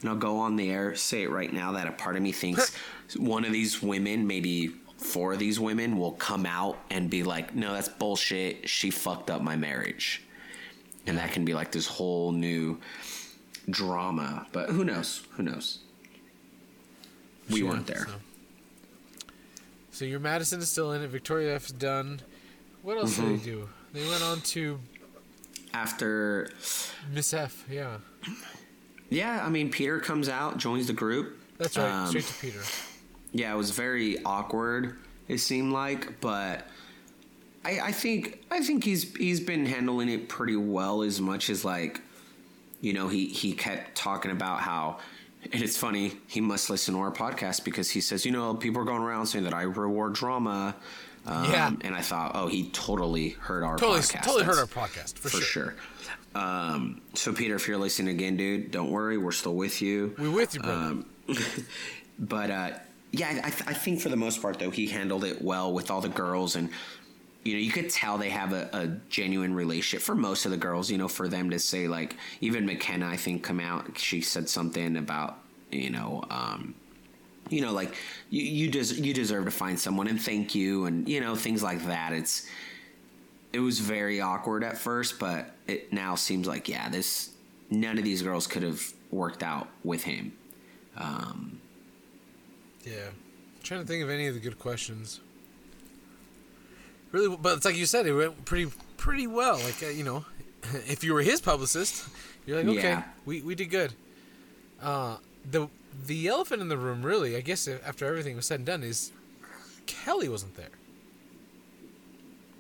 [0.06, 2.32] and I'll go on the air say it right now, that a part of me
[2.32, 2.76] thinks
[3.18, 7.56] one of these women, maybe four of these women, will come out and be like,
[7.56, 8.70] "No, that's bullshit.
[8.70, 10.22] She fucked up my marriage,"
[11.08, 12.80] and that can be like this whole new
[13.70, 14.46] drama.
[14.52, 15.24] But who knows?
[15.32, 15.80] Who knows?
[17.50, 18.06] We Sure, weren't there.
[18.08, 18.14] So.
[19.92, 21.08] so your Madison is still in it.
[21.08, 22.22] Victoria F is done.
[22.84, 23.32] What else Mm-hmm.
[23.32, 23.70] did they do?
[23.94, 24.80] They went on to
[25.74, 26.50] After,
[27.12, 27.66] Miss F.
[27.70, 27.98] Yeah,
[29.10, 31.38] yeah, I mean, Peter comes out, joins the group.
[31.58, 31.90] that's right.
[31.90, 32.62] Um, Straight to Peter.
[33.32, 34.98] Yeah, it was very awkward.
[35.28, 36.68] It seemed like, but
[37.64, 41.02] I, I think I think he's he's been handling it pretty well.
[41.02, 42.00] As much as like,
[42.82, 45.00] you know, he he kept talking about how.
[45.54, 48.82] And it's funny, he must listen to our podcast because he says, you know, people
[48.82, 50.76] are going around saying that I reward drama.
[51.28, 51.72] Um, Yeah.
[51.82, 54.24] And I thought, oh, he totally heard our Totally, podcast.
[54.24, 55.42] totally heard our podcast for, for sure.
[55.42, 55.76] sure.
[56.36, 59.18] Um, so, Peter, if you're listening again, dude, don't worry.
[59.18, 60.14] We're still with you.
[60.20, 60.76] We're with you, brother.
[60.76, 61.06] Um,
[62.20, 62.72] but uh,
[63.12, 66.02] yeah, I, I think for the most part, though, he handled it well with all
[66.02, 66.70] the girls, and
[67.46, 70.58] you know, you could tell they have a, a, genuine relationship for most of the
[70.58, 70.92] girls.
[70.92, 73.98] You know, for them to say like, even Mykenna, I think, come out.
[73.98, 75.38] She said something about
[75.72, 76.76] you know, um,
[77.50, 77.96] you know, like
[78.30, 81.64] you you, des- you deserve to find someone and thank you and you know things
[81.64, 82.12] like that.
[82.12, 82.48] It's
[83.54, 87.32] it was very awkward at first, but it now seems like yeah, this
[87.70, 90.34] none of these girls could have worked out with him.
[90.98, 91.60] Um,
[92.84, 95.20] yeah, I'm trying to think of any of the good questions.
[97.12, 99.56] Really, but it's like you said, it went pretty pretty well.
[99.56, 100.26] Like uh, you know,
[100.88, 102.08] if you were his publicist,
[102.46, 103.04] you're like, okay, yeah.
[103.26, 103.94] we we did good.
[104.82, 105.18] Uh,
[105.50, 105.70] the
[106.06, 109.12] the elephant in the room, really, I guess, after everything was said and done, is
[109.86, 110.70] Kelley wasn't there.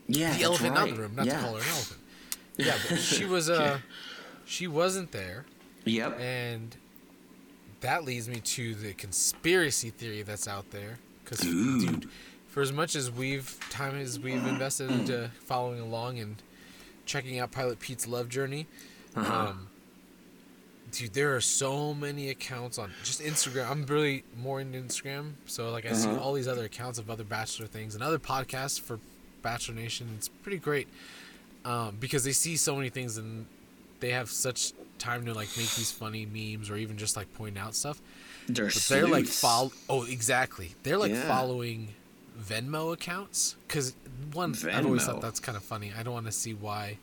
[0.07, 0.87] Yeah, the elephant, right.
[0.87, 1.37] not the room, not yeah.
[1.37, 1.99] to call her an elephant.
[2.57, 3.49] Yeah, but she was.
[3.49, 3.79] Uh,
[4.45, 5.45] she wasn't there.
[5.83, 6.19] Yep.
[6.19, 6.75] And
[7.81, 10.99] that leads me to the conspiracy theory that's out there.
[11.23, 12.07] Because, dude,
[12.47, 16.41] for as much as we've time as we've invested into following along and
[17.05, 18.67] checking out Pilot Pete's love journey,
[19.15, 19.49] uh-huh.
[19.49, 19.67] um,
[20.91, 23.69] dude, there are so many accounts on just Instagram.
[23.69, 25.97] I'm really more into Instagram, so like I uh-huh.
[25.97, 28.99] see all these other accounts of other Bachelor things and other podcasts for
[29.45, 30.09] Bachelor Nation.
[30.17, 30.87] It's pretty great
[31.63, 33.45] um, because they see so many things and
[33.99, 37.55] they have such time to like make these funny memes or even just like point
[37.55, 38.01] out stuff.
[38.49, 39.71] They're, they're like follow.
[39.87, 40.71] Oh, exactly.
[40.81, 41.27] They're like yeah.
[41.27, 41.89] following
[42.41, 43.95] Venmo accounts because
[44.33, 44.73] one, Venmo.
[44.73, 45.91] I've always thought that's kind of funny.
[45.97, 46.97] I don't want to see why.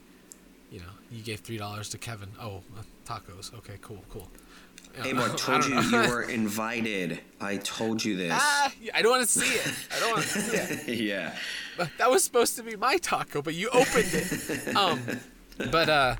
[0.73, 2.31] You know, you gave three dollars to Kevin.
[2.41, 2.63] Oh,
[3.07, 3.55] tacos.
[3.55, 4.29] Okay, cool, cool.
[4.95, 7.21] Hey, I told you you were invited.
[7.41, 8.33] I told you this.
[8.35, 9.75] Ah, I don't want to see it.
[9.95, 11.01] I don't want to see it.
[11.01, 11.35] yeah.
[11.77, 14.77] But that was supposed to be my taco, but you opened it.
[14.77, 15.01] um,
[15.71, 16.17] but uh,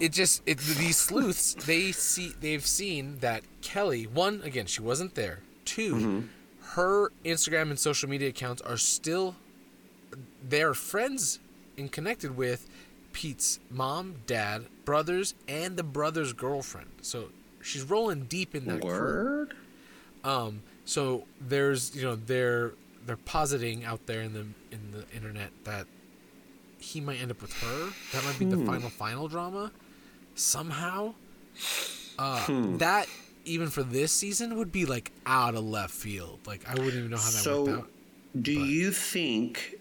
[0.00, 5.14] it just it, these sleuths they see they've seen that Kelley one again she wasn't
[5.14, 6.20] there 2 mm-hmm.
[6.72, 9.36] her Instagram and social media accounts are still
[10.48, 11.38] they're friends
[11.78, 12.68] and connected with
[13.12, 16.90] Pete's mom, dad, brothers, and the brother's girlfriend.
[17.00, 17.28] So
[17.64, 19.50] she's rolling deep in that word.
[19.50, 20.30] Crew.
[20.30, 22.72] Um, so there's you know they're
[23.06, 25.86] they're positing out there in the in the internet that
[26.78, 27.90] he might end up with her.
[28.12, 28.58] That might be hmm.
[28.58, 29.72] the final final drama
[30.34, 31.14] somehow.
[32.18, 32.76] Uh, hmm.
[32.78, 33.08] That
[33.44, 36.40] even for this season would be like out of left field.
[36.46, 37.90] Like I wouldn't even know how that so, worked out.
[38.40, 38.68] Do but.
[38.68, 39.78] you think?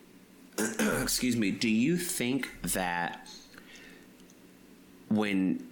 [1.02, 1.52] excuse me.
[1.52, 3.28] Do you think that
[5.10, 5.67] when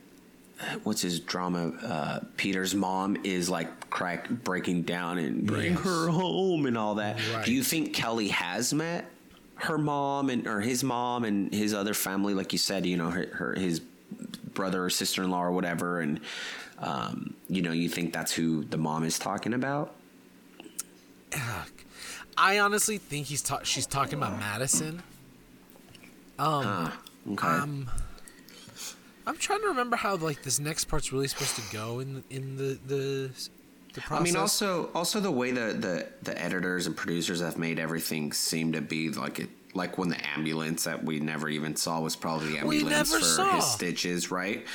[0.84, 1.70] what's his drama?
[1.84, 5.84] Uh, Peter's mom is like crack breaking down and bring yes.
[5.84, 7.20] her home and all that.
[7.34, 7.46] Right.
[7.46, 9.06] Do you think Kelley has met
[9.56, 12.34] her mom and or his mom and his other family?
[12.34, 13.80] Like you said, you know, her, her his
[14.54, 16.20] brother or sister in law or whatever, and
[16.80, 19.96] um, you know, you think that's who the mom is talking about.
[22.38, 25.04] I honestly think he's ta- she's talking about Madison.
[26.40, 27.02] Um, ah,
[27.34, 27.48] okay.
[27.48, 27.90] Um,
[29.28, 32.58] I'm trying to remember how like this next part's really supposed to go in in
[32.58, 33.30] the the.
[33.94, 34.22] the process.
[34.22, 38.34] I mean, also also the way the, the the editors and producers have made everything
[38.34, 42.16] seem to be like it like when the ambulance that we never even saw was
[42.16, 43.56] probably the ambulance for saw.
[43.56, 44.66] his stitches, right?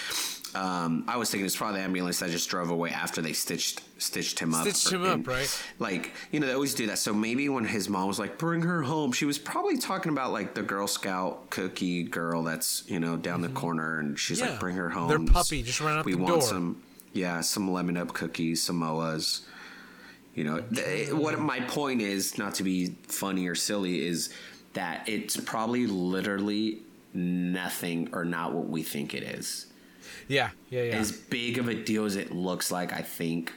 [0.54, 3.82] Um, I was thinking it's probably the ambulance that just drove away after they stitched
[3.98, 4.62] stitched him up.
[4.62, 5.64] Stitched him and, up, right?
[5.78, 6.98] Like you know they always do that.
[6.98, 10.32] So maybe when his mom was like, "Bring her home," she was probably talking about
[10.32, 13.54] like the Girl Scout cookie girl that's you know down mm-hmm.
[13.54, 14.50] the corner, and she's yeah.
[14.50, 16.42] like, "Bring her home." Their puppy just ran out we the want door.
[16.42, 16.82] some,
[17.12, 19.42] yeah, some lemon up cookies, Samoas.
[20.34, 24.32] You know, th- what my point is, not to be funny or silly, is
[24.74, 26.82] that it's probably literally
[27.14, 29.66] nothing or not what we think it is.
[30.28, 30.94] Yeah, yeah, yeah.
[30.96, 33.52] As big of a deal as it looks like, I think.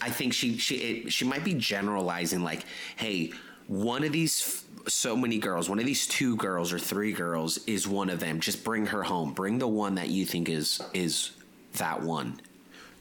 [0.00, 2.64] I think she she it, she might be generalizing like,
[2.96, 3.32] hey,
[3.68, 7.86] one of these so many girls, one of these two girls or three girls is
[7.86, 8.40] one of them.
[8.40, 9.32] Just bring her home.
[9.32, 11.32] Bring the one that you think is is
[11.74, 12.40] that one.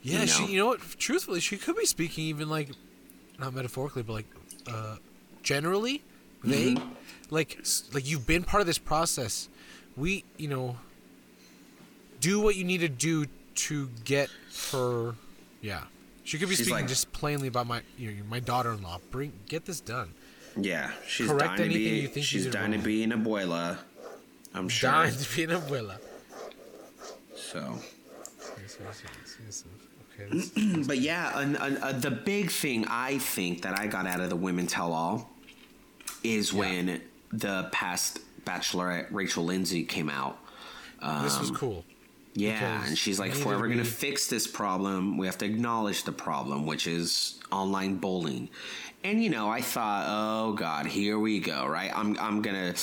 [0.03, 0.25] Yeah, you know?
[0.25, 0.45] she.
[0.47, 0.81] You know what?
[0.99, 2.69] Truthfully, she could be speaking even like,
[3.39, 4.27] not metaphorically, but like,
[4.67, 4.97] uh,
[5.43, 6.03] generally,
[6.43, 6.77] vague.
[6.77, 6.93] Mm-hmm
[7.31, 9.49] like like you've been part of this process.
[9.97, 10.77] We, you know,
[12.21, 14.29] do what you need to do to get
[14.71, 15.15] her.
[15.61, 15.83] Yeah,
[16.23, 18.99] she could be she's speaking like, just plainly about my you know, my daughter-in-law.
[19.11, 20.13] Bring get this done.
[20.55, 22.21] Yeah, she's Correct dying to be.
[22.21, 23.77] she's dying to be an abuela.
[24.53, 24.91] I'm sure.
[24.91, 25.97] Dying to be an abuela.
[27.35, 27.79] So.
[30.85, 34.29] But yeah, an, an, uh, the big thing I think that I got out of
[34.29, 35.31] the women tell all
[36.23, 36.59] is yeah.
[36.59, 40.37] when the past Bachelorette Rachel Lindsay came out.
[41.01, 41.85] Um, this was um, cool.
[42.33, 45.45] Yeah, and she's like, if we're ever going to fix this problem, we have to
[45.45, 48.49] acknowledge the problem, which is online bullying.
[49.03, 51.91] And you know, I thought, oh god, here we go, right?
[51.95, 52.73] I'm I'm gonna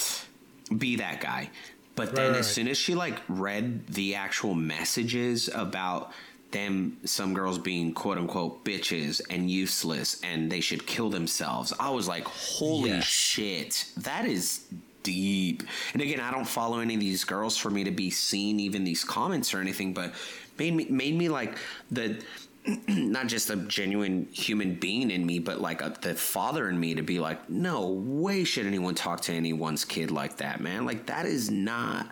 [0.77, 1.51] be that guy.
[1.95, 2.55] But then Right, as right.
[2.55, 6.13] soon as she like read the actual messages about
[6.51, 11.91] them some girls being quote unquote bitches and useless and they should kill themselves, I
[11.91, 13.05] was like, holy Yes.
[13.05, 14.65] shit, that is
[15.13, 15.63] deep.
[15.93, 18.85] And again, I don't follow any of these girls for me to be seen even
[18.85, 20.13] these comments or anything, but
[20.59, 21.57] made me made me like
[21.91, 22.23] the
[22.89, 26.95] not just a genuine human being in me, but like a, the father in me
[26.95, 30.85] to be like, no way should anyone talk to anyone's kid like that, man.
[30.85, 32.07] Like that is not.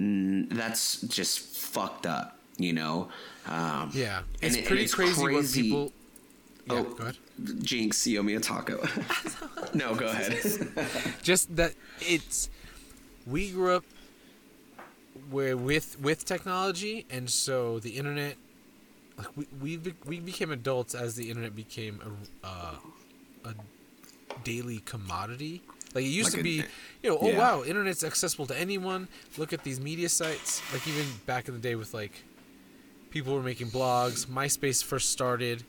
[0.00, 3.08] That's just fucked up, you know.
[3.46, 5.92] Um, Yeah, and it's it- and pretty it's crazy, what crazy- people.
[6.66, 6.82] Yeah, Oh.
[6.84, 7.16] go ahead.
[7.62, 8.82] Jinx, you owe me a taco.
[9.74, 10.38] no, go ahead.
[11.22, 12.50] Just that it's
[13.26, 13.84] we grew up
[15.30, 18.36] where with with technology, and so the internet.
[19.18, 22.00] Like we we be- we became adults as the internet became
[22.44, 22.74] a uh,
[23.44, 23.54] a
[24.44, 25.62] daily commodity.
[25.94, 26.64] Like it used Like to a- be,
[27.02, 27.38] you know, oh yeah.
[27.38, 29.08] wow, internet's accessible to anyone.
[29.36, 30.62] Look at these media sites.
[30.72, 32.24] Like even back in the day with like
[33.10, 34.26] people were making blogs.
[34.26, 35.62] MySpace first started.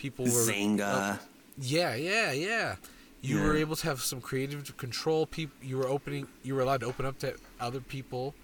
[0.00, 1.18] People were Xanga.
[1.58, 2.76] yeah, yeah, yeah.
[3.20, 5.26] You were able to have some creative control.
[5.26, 6.26] People, you were opening.
[6.42, 8.34] You were allowed to open up to other people,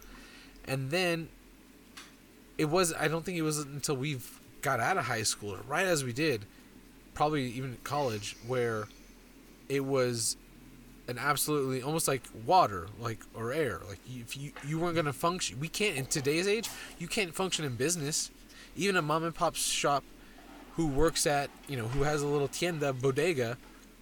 [0.66, 1.30] and then
[2.59, 2.92] it was.
[2.92, 6.04] I don't think it was until we've got out of high school, or right as
[6.04, 6.44] we did,
[7.14, 8.86] probably even college, where
[9.70, 10.36] it was
[11.09, 13.80] an absolutely almost like water, like or air.
[13.88, 16.68] Like if you you weren't gonna function, we can't in today's age.
[16.98, 18.30] You can't function in business,
[18.76, 20.04] even a mom and pop shop
[20.76, 23.56] who works at you know who has a little tienda bodega,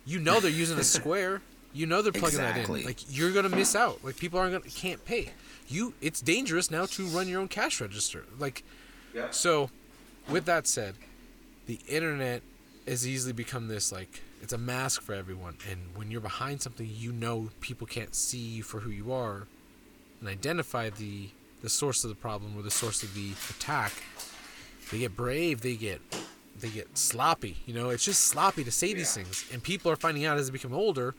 [0.05, 1.41] you know they're using a square.
[1.73, 2.81] You know they're plugging Exactly.
[2.81, 2.87] that in.
[2.87, 4.05] Like you're gonna miss out.
[4.05, 5.33] Like people aren't gonna can't pay.
[5.69, 8.25] You it's dangerous now to run your own cash register.
[8.39, 8.63] Like
[9.31, 9.71] so.
[10.29, 10.95] With that said,
[11.67, 12.43] the internet
[12.89, 15.57] has easily become this like it's a mask for everyone.
[15.71, 19.47] And when you're behind something, you know people can't see you for who you are,
[20.21, 21.29] and identify the
[21.63, 23.93] the source of the problem or the source of the attack.
[24.91, 25.61] They get brave.
[25.63, 26.01] They get
[26.61, 27.57] they get sloppy.
[27.67, 29.45] You know, it's just sloppy to say these things.
[29.53, 31.15] And people are finding out as they become older.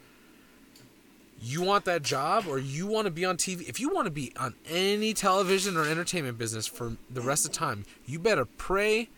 [1.41, 3.67] You want that job, or you want to be on TV.
[3.67, 7.51] If you want to be on any television or entertainment business for the rest of
[7.51, 9.09] the time, you better pray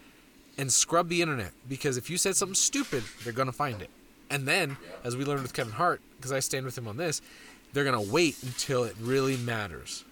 [0.58, 3.90] and scrub the internet because if you said something stupid, they're gonna find it.
[4.30, 7.22] And then, as we learned with Kevin Hart, because I stand with him on this,
[7.72, 10.04] they're gonna wait until it really matters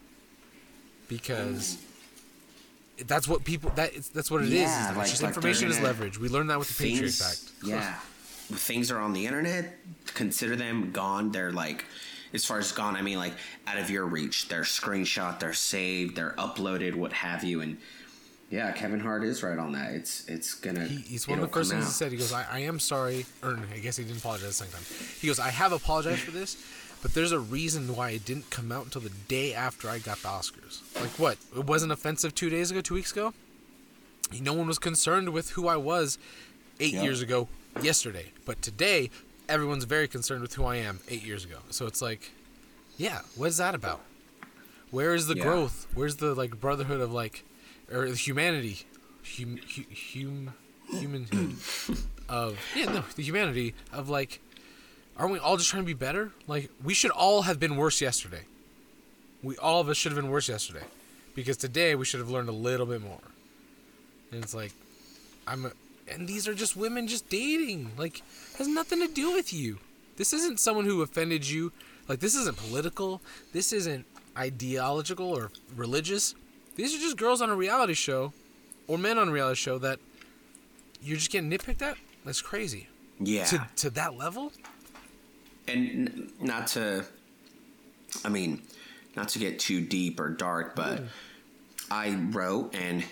[1.08, 1.78] because
[3.08, 4.54] that's what people that is that's what it is.
[4.54, 6.20] Yeah, It's like- just like information is leverage.
[6.20, 7.40] We learned that with the Patriot Act.
[7.64, 7.96] yeah,
[8.54, 9.78] things are on the internet.
[10.14, 11.32] Consider them gone.
[11.32, 11.86] They're like,
[12.34, 13.34] as far as gone, I mean like
[13.68, 14.48] out of your reach.
[14.48, 15.40] They're screenshot.
[15.40, 16.16] They're saved.
[16.16, 16.96] They're uploaded.
[16.96, 17.62] What have you?
[17.62, 17.78] And
[18.52, 19.94] yeah, Kevin Hart is right on that.
[19.94, 20.86] It's it's gonna.
[20.86, 22.12] He, he's one of the first things he said.
[22.12, 23.26] He goes, I, I am sorry.
[23.44, 24.84] Or I guess he didn't apologize the second time.
[25.20, 26.56] He goes, I have apologized for this,
[27.06, 30.18] but there's a reason why it didn't come out until the day after I got
[30.24, 30.82] the Oscars.
[31.00, 31.38] Like what?
[31.56, 33.32] It wasn't offensive two days ago, two weeks ago?
[34.42, 36.18] No one was concerned with who I was
[36.80, 37.04] eight Yeah.
[37.04, 37.48] years ago
[37.80, 38.32] yesterday.
[38.44, 39.12] But today,
[39.48, 41.60] everyone's very concerned with who I am eight years ago.
[41.70, 42.32] So it's like,
[42.98, 44.02] yeah, what is that about?
[44.90, 45.44] Where is the Yeah.
[45.44, 45.86] growth?
[45.94, 47.44] Where's the like brotherhood of like,
[47.92, 48.80] or humanity,
[49.38, 50.54] hum, hu, hum,
[50.90, 51.56] humanhood
[52.30, 54.40] of yeah no the humanity of like,
[55.18, 56.32] aren't we all just trying to be better?
[56.48, 58.42] Like we should all have been worse yesterday.
[59.44, 60.86] We all of us should have been worse yesterday,
[61.36, 63.22] because today we should have learned a little bit more.
[64.32, 64.72] And it's like,
[65.48, 65.72] I'm, a,
[66.12, 67.92] and these are just women just dating.
[67.98, 68.22] Like
[68.58, 69.78] has nothing to do with you.
[70.18, 71.72] This isn't someone who offended you.
[72.08, 73.22] Like this isn't political.
[73.54, 74.06] This isn't
[74.38, 76.36] ideological or religious.
[76.76, 78.34] These are just girls on a reality show,
[78.88, 80.00] or men on a reality show that
[81.02, 81.98] you're just getting nitpicked at.
[82.26, 82.88] That's crazy.
[83.20, 84.52] Yeah, To to that level.
[85.68, 87.06] And n- not to.
[88.24, 88.62] I mean,
[89.16, 91.04] not to get too deep or dark, but
[91.92, 93.04] I wrote and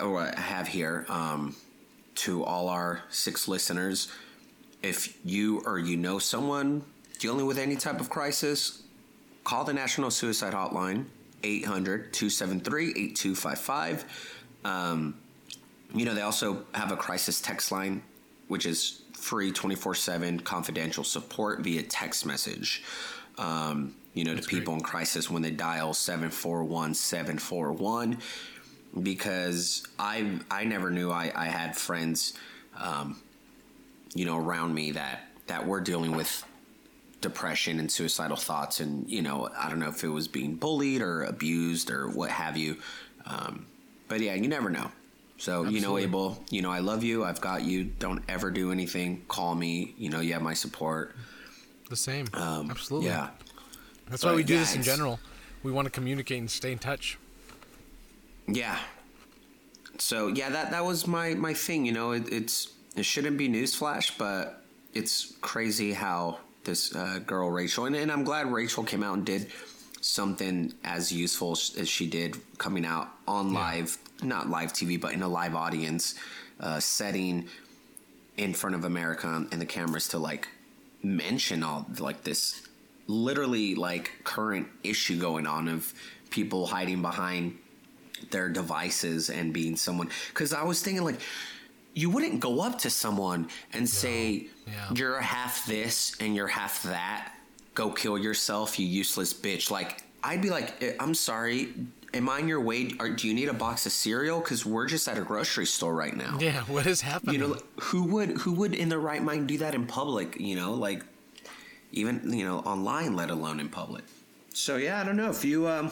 [0.00, 1.56] or I have here um,
[2.16, 4.08] to all our six listeners.
[4.82, 6.84] If you or you know someone
[7.18, 8.82] dealing with any type of crisis,
[9.44, 11.04] call the National Suicide Hotline
[11.44, 14.04] 800 273 8255.
[14.64, 15.14] Um,
[15.94, 18.02] You know, they also have a crisis text line,
[18.48, 22.82] which is free 24 7 confidential support via text message.
[23.38, 28.18] Um, you know, to people in crisis when they dial 741 741
[29.02, 32.34] because I I never knew I, I had friends,
[32.78, 33.22] um,
[34.14, 36.44] you know, around me that that were dealing with
[37.22, 41.00] depression and suicidal thoughts, and you know, I don't know if it was being bullied
[41.00, 42.76] or abused or what have you.
[43.24, 43.66] Um,
[44.08, 44.90] but yeah, you never know.
[45.42, 47.24] So you know, Abel, you know I love you.
[47.24, 47.82] I've got you.
[47.82, 49.24] Don't ever do anything.
[49.26, 49.92] Call me.
[49.98, 51.16] You know you have my support.
[51.90, 52.28] The same.
[52.32, 53.08] Um, Absolutely.
[53.08, 53.30] Yeah.
[54.08, 55.18] That's why we do yeah, this in general.
[55.64, 57.18] We want to communicate and stay in touch.
[58.46, 58.78] Yeah.
[59.98, 61.86] So yeah, that that was my my thing.
[61.86, 64.62] You know, it, it's it shouldn't be newsflash, but
[64.94, 69.26] it's crazy how this uh, girl Rachel, and, and I'm glad Rachel came out and
[69.26, 69.50] did
[70.02, 75.22] something as useful as she did, coming out on live, not live TV, but in
[75.22, 76.14] a live audience
[76.60, 77.48] uh, setting
[78.36, 80.48] in front of America and the cameras to like
[81.02, 82.62] mention all like this
[83.08, 85.92] literally like current issue going on of
[86.30, 87.58] people hiding behind
[88.30, 91.20] their devices and being someone because i was thinking like
[91.94, 94.72] you wouldn't go up to someone and say Yeah.
[94.94, 97.34] you're half this and you're half that.
[97.74, 99.70] Go kill yourself you useless bitch.
[99.70, 101.74] Like i'd be like "Eh, i'm sorry
[102.14, 102.90] am i in your way?
[103.00, 104.40] Or do you need a box of cereal?
[104.40, 106.38] Because we're just at a grocery store right now.
[106.40, 107.34] Yeah, what is happening?
[107.34, 110.56] you know who would who would in their right mind do that in public you
[110.56, 111.02] know like
[111.92, 114.04] even you know online let alone in public?
[114.54, 115.30] So yeah i don't know.
[115.30, 115.90] If you um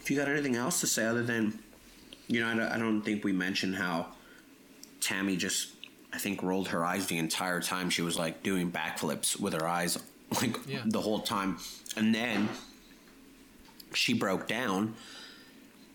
[0.00, 1.58] if you got anything else to say other than
[2.28, 4.06] you know i don't, I don't think we mentioned how
[5.00, 5.70] tammy just
[6.12, 9.66] i think rolled her eyes the entire time she was like doing backflips with her
[9.66, 9.98] eyes
[10.40, 10.82] like Yeah.
[10.86, 11.58] the whole time.
[11.96, 12.48] And then
[13.94, 14.94] she broke down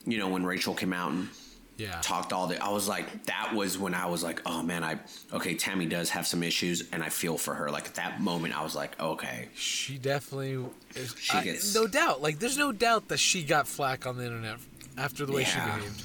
[0.06, 1.30] you know when rachel came out and
[1.78, 2.00] yeah.
[2.02, 4.98] talked all the I was like that was when I was like oh man I
[5.34, 8.58] okay Tammy does have some issues and I feel for her like at that moment
[8.58, 10.64] I was like okay She definitely
[10.96, 11.14] is.
[11.20, 12.22] She I- gets- no doubt.
[12.22, 14.56] Like, there's no doubt that she got flack on the internet
[14.98, 16.02] after the way she behaved.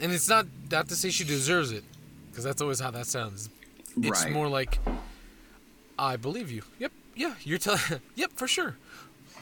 [0.00, 1.84] And it's not not to say she deserves it,
[2.32, 3.50] because that's always how that sounds.
[3.96, 4.32] It's Right.
[4.32, 4.80] more like,
[5.98, 6.62] I believe you.
[6.80, 6.90] Yep.
[7.14, 7.34] Yeah.
[7.44, 7.80] You're telling.
[8.16, 8.32] yep.
[8.34, 8.76] For sure.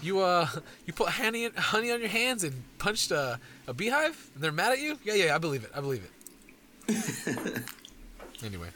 [0.03, 0.49] You uh,
[0.87, 4.73] you put honey honey on your hands and punched a, a beehive, and they're mad
[4.73, 4.99] at you.
[5.05, 5.35] Yeah, yeah.
[5.35, 5.71] I believe it.
[5.75, 6.05] I believe
[6.89, 7.63] it.
[8.45, 8.69] anyway.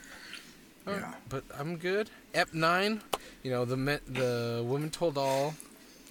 [0.87, 1.15] Right, Yeah.
[1.31, 2.11] but I'm good.
[2.35, 3.01] Ep nine,
[3.43, 5.55] you know the me- the woman told all.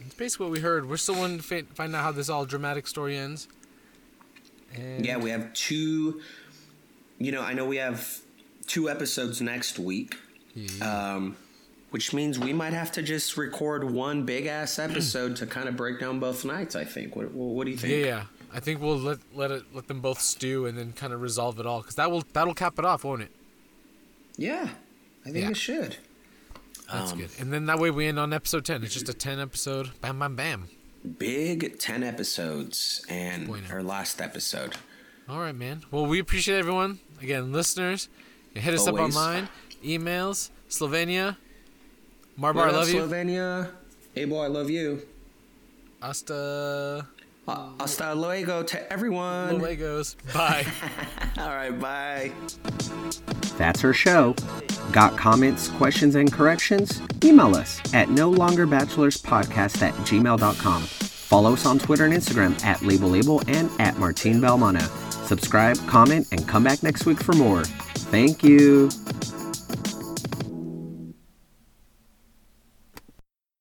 [0.06, 0.90] It's basically what we heard.
[0.90, 3.48] We're still wanting to find out how this all dramatic story ends.
[4.76, 6.20] And yeah we have two
[7.20, 8.18] you know I know we have
[8.66, 10.16] two episodes next week
[10.56, 11.14] Yeah.
[11.16, 11.36] um
[11.94, 15.78] which means we might have to just record one big ass episode to kind of
[15.78, 18.24] break down both nights I think what what, do you think yeah, yeah.
[18.52, 21.60] I think we'll let let it let them both stew and then kind of resolve
[21.60, 23.32] it all because that will that'll cap it off, won't it?
[24.38, 24.70] yeah
[25.26, 25.52] I think Yeah.
[25.52, 25.98] it should
[26.92, 27.30] That's Um, good.
[27.40, 28.84] And then that way we end on episode ten.
[28.84, 29.92] It's just a ten episode.
[30.02, 30.68] Bam, bam, bam.
[31.18, 33.68] big 10 episodes and Bueno.
[33.72, 34.76] our last episode
[35.30, 35.84] All right, man.
[35.92, 37.00] Well, we appreciate everyone.
[37.22, 38.10] Again, listeners,
[38.54, 39.16] hit us Always.
[39.16, 39.48] up online,
[39.84, 41.38] emails, Slovenia,
[42.40, 43.02] Marbar, What I up, love you.
[43.02, 43.70] Slovenia.
[44.16, 45.02] Abel, I love you.
[46.02, 47.08] Hasta
[47.46, 49.60] Uh, hasta luego to everyone.
[49.60, 50.16] Legos.
[50.34, 50.66] Bye.
[51.38, 52.32] All right, bye.
[53.58, 54.34] That's our show.
[54.94, 57.02] Got comments, questions, and corrections?
[57.24, 60.84] Email us at no longer bachelors podcast at gmail.com.
[60.84, 64.82] Follow us on Twitter and Instagram at Label Label and at Martine Belmano.
[65.26, 67.64] Subscribe, comment, and come back next week for more.
[67.66, 68.90] Thank you.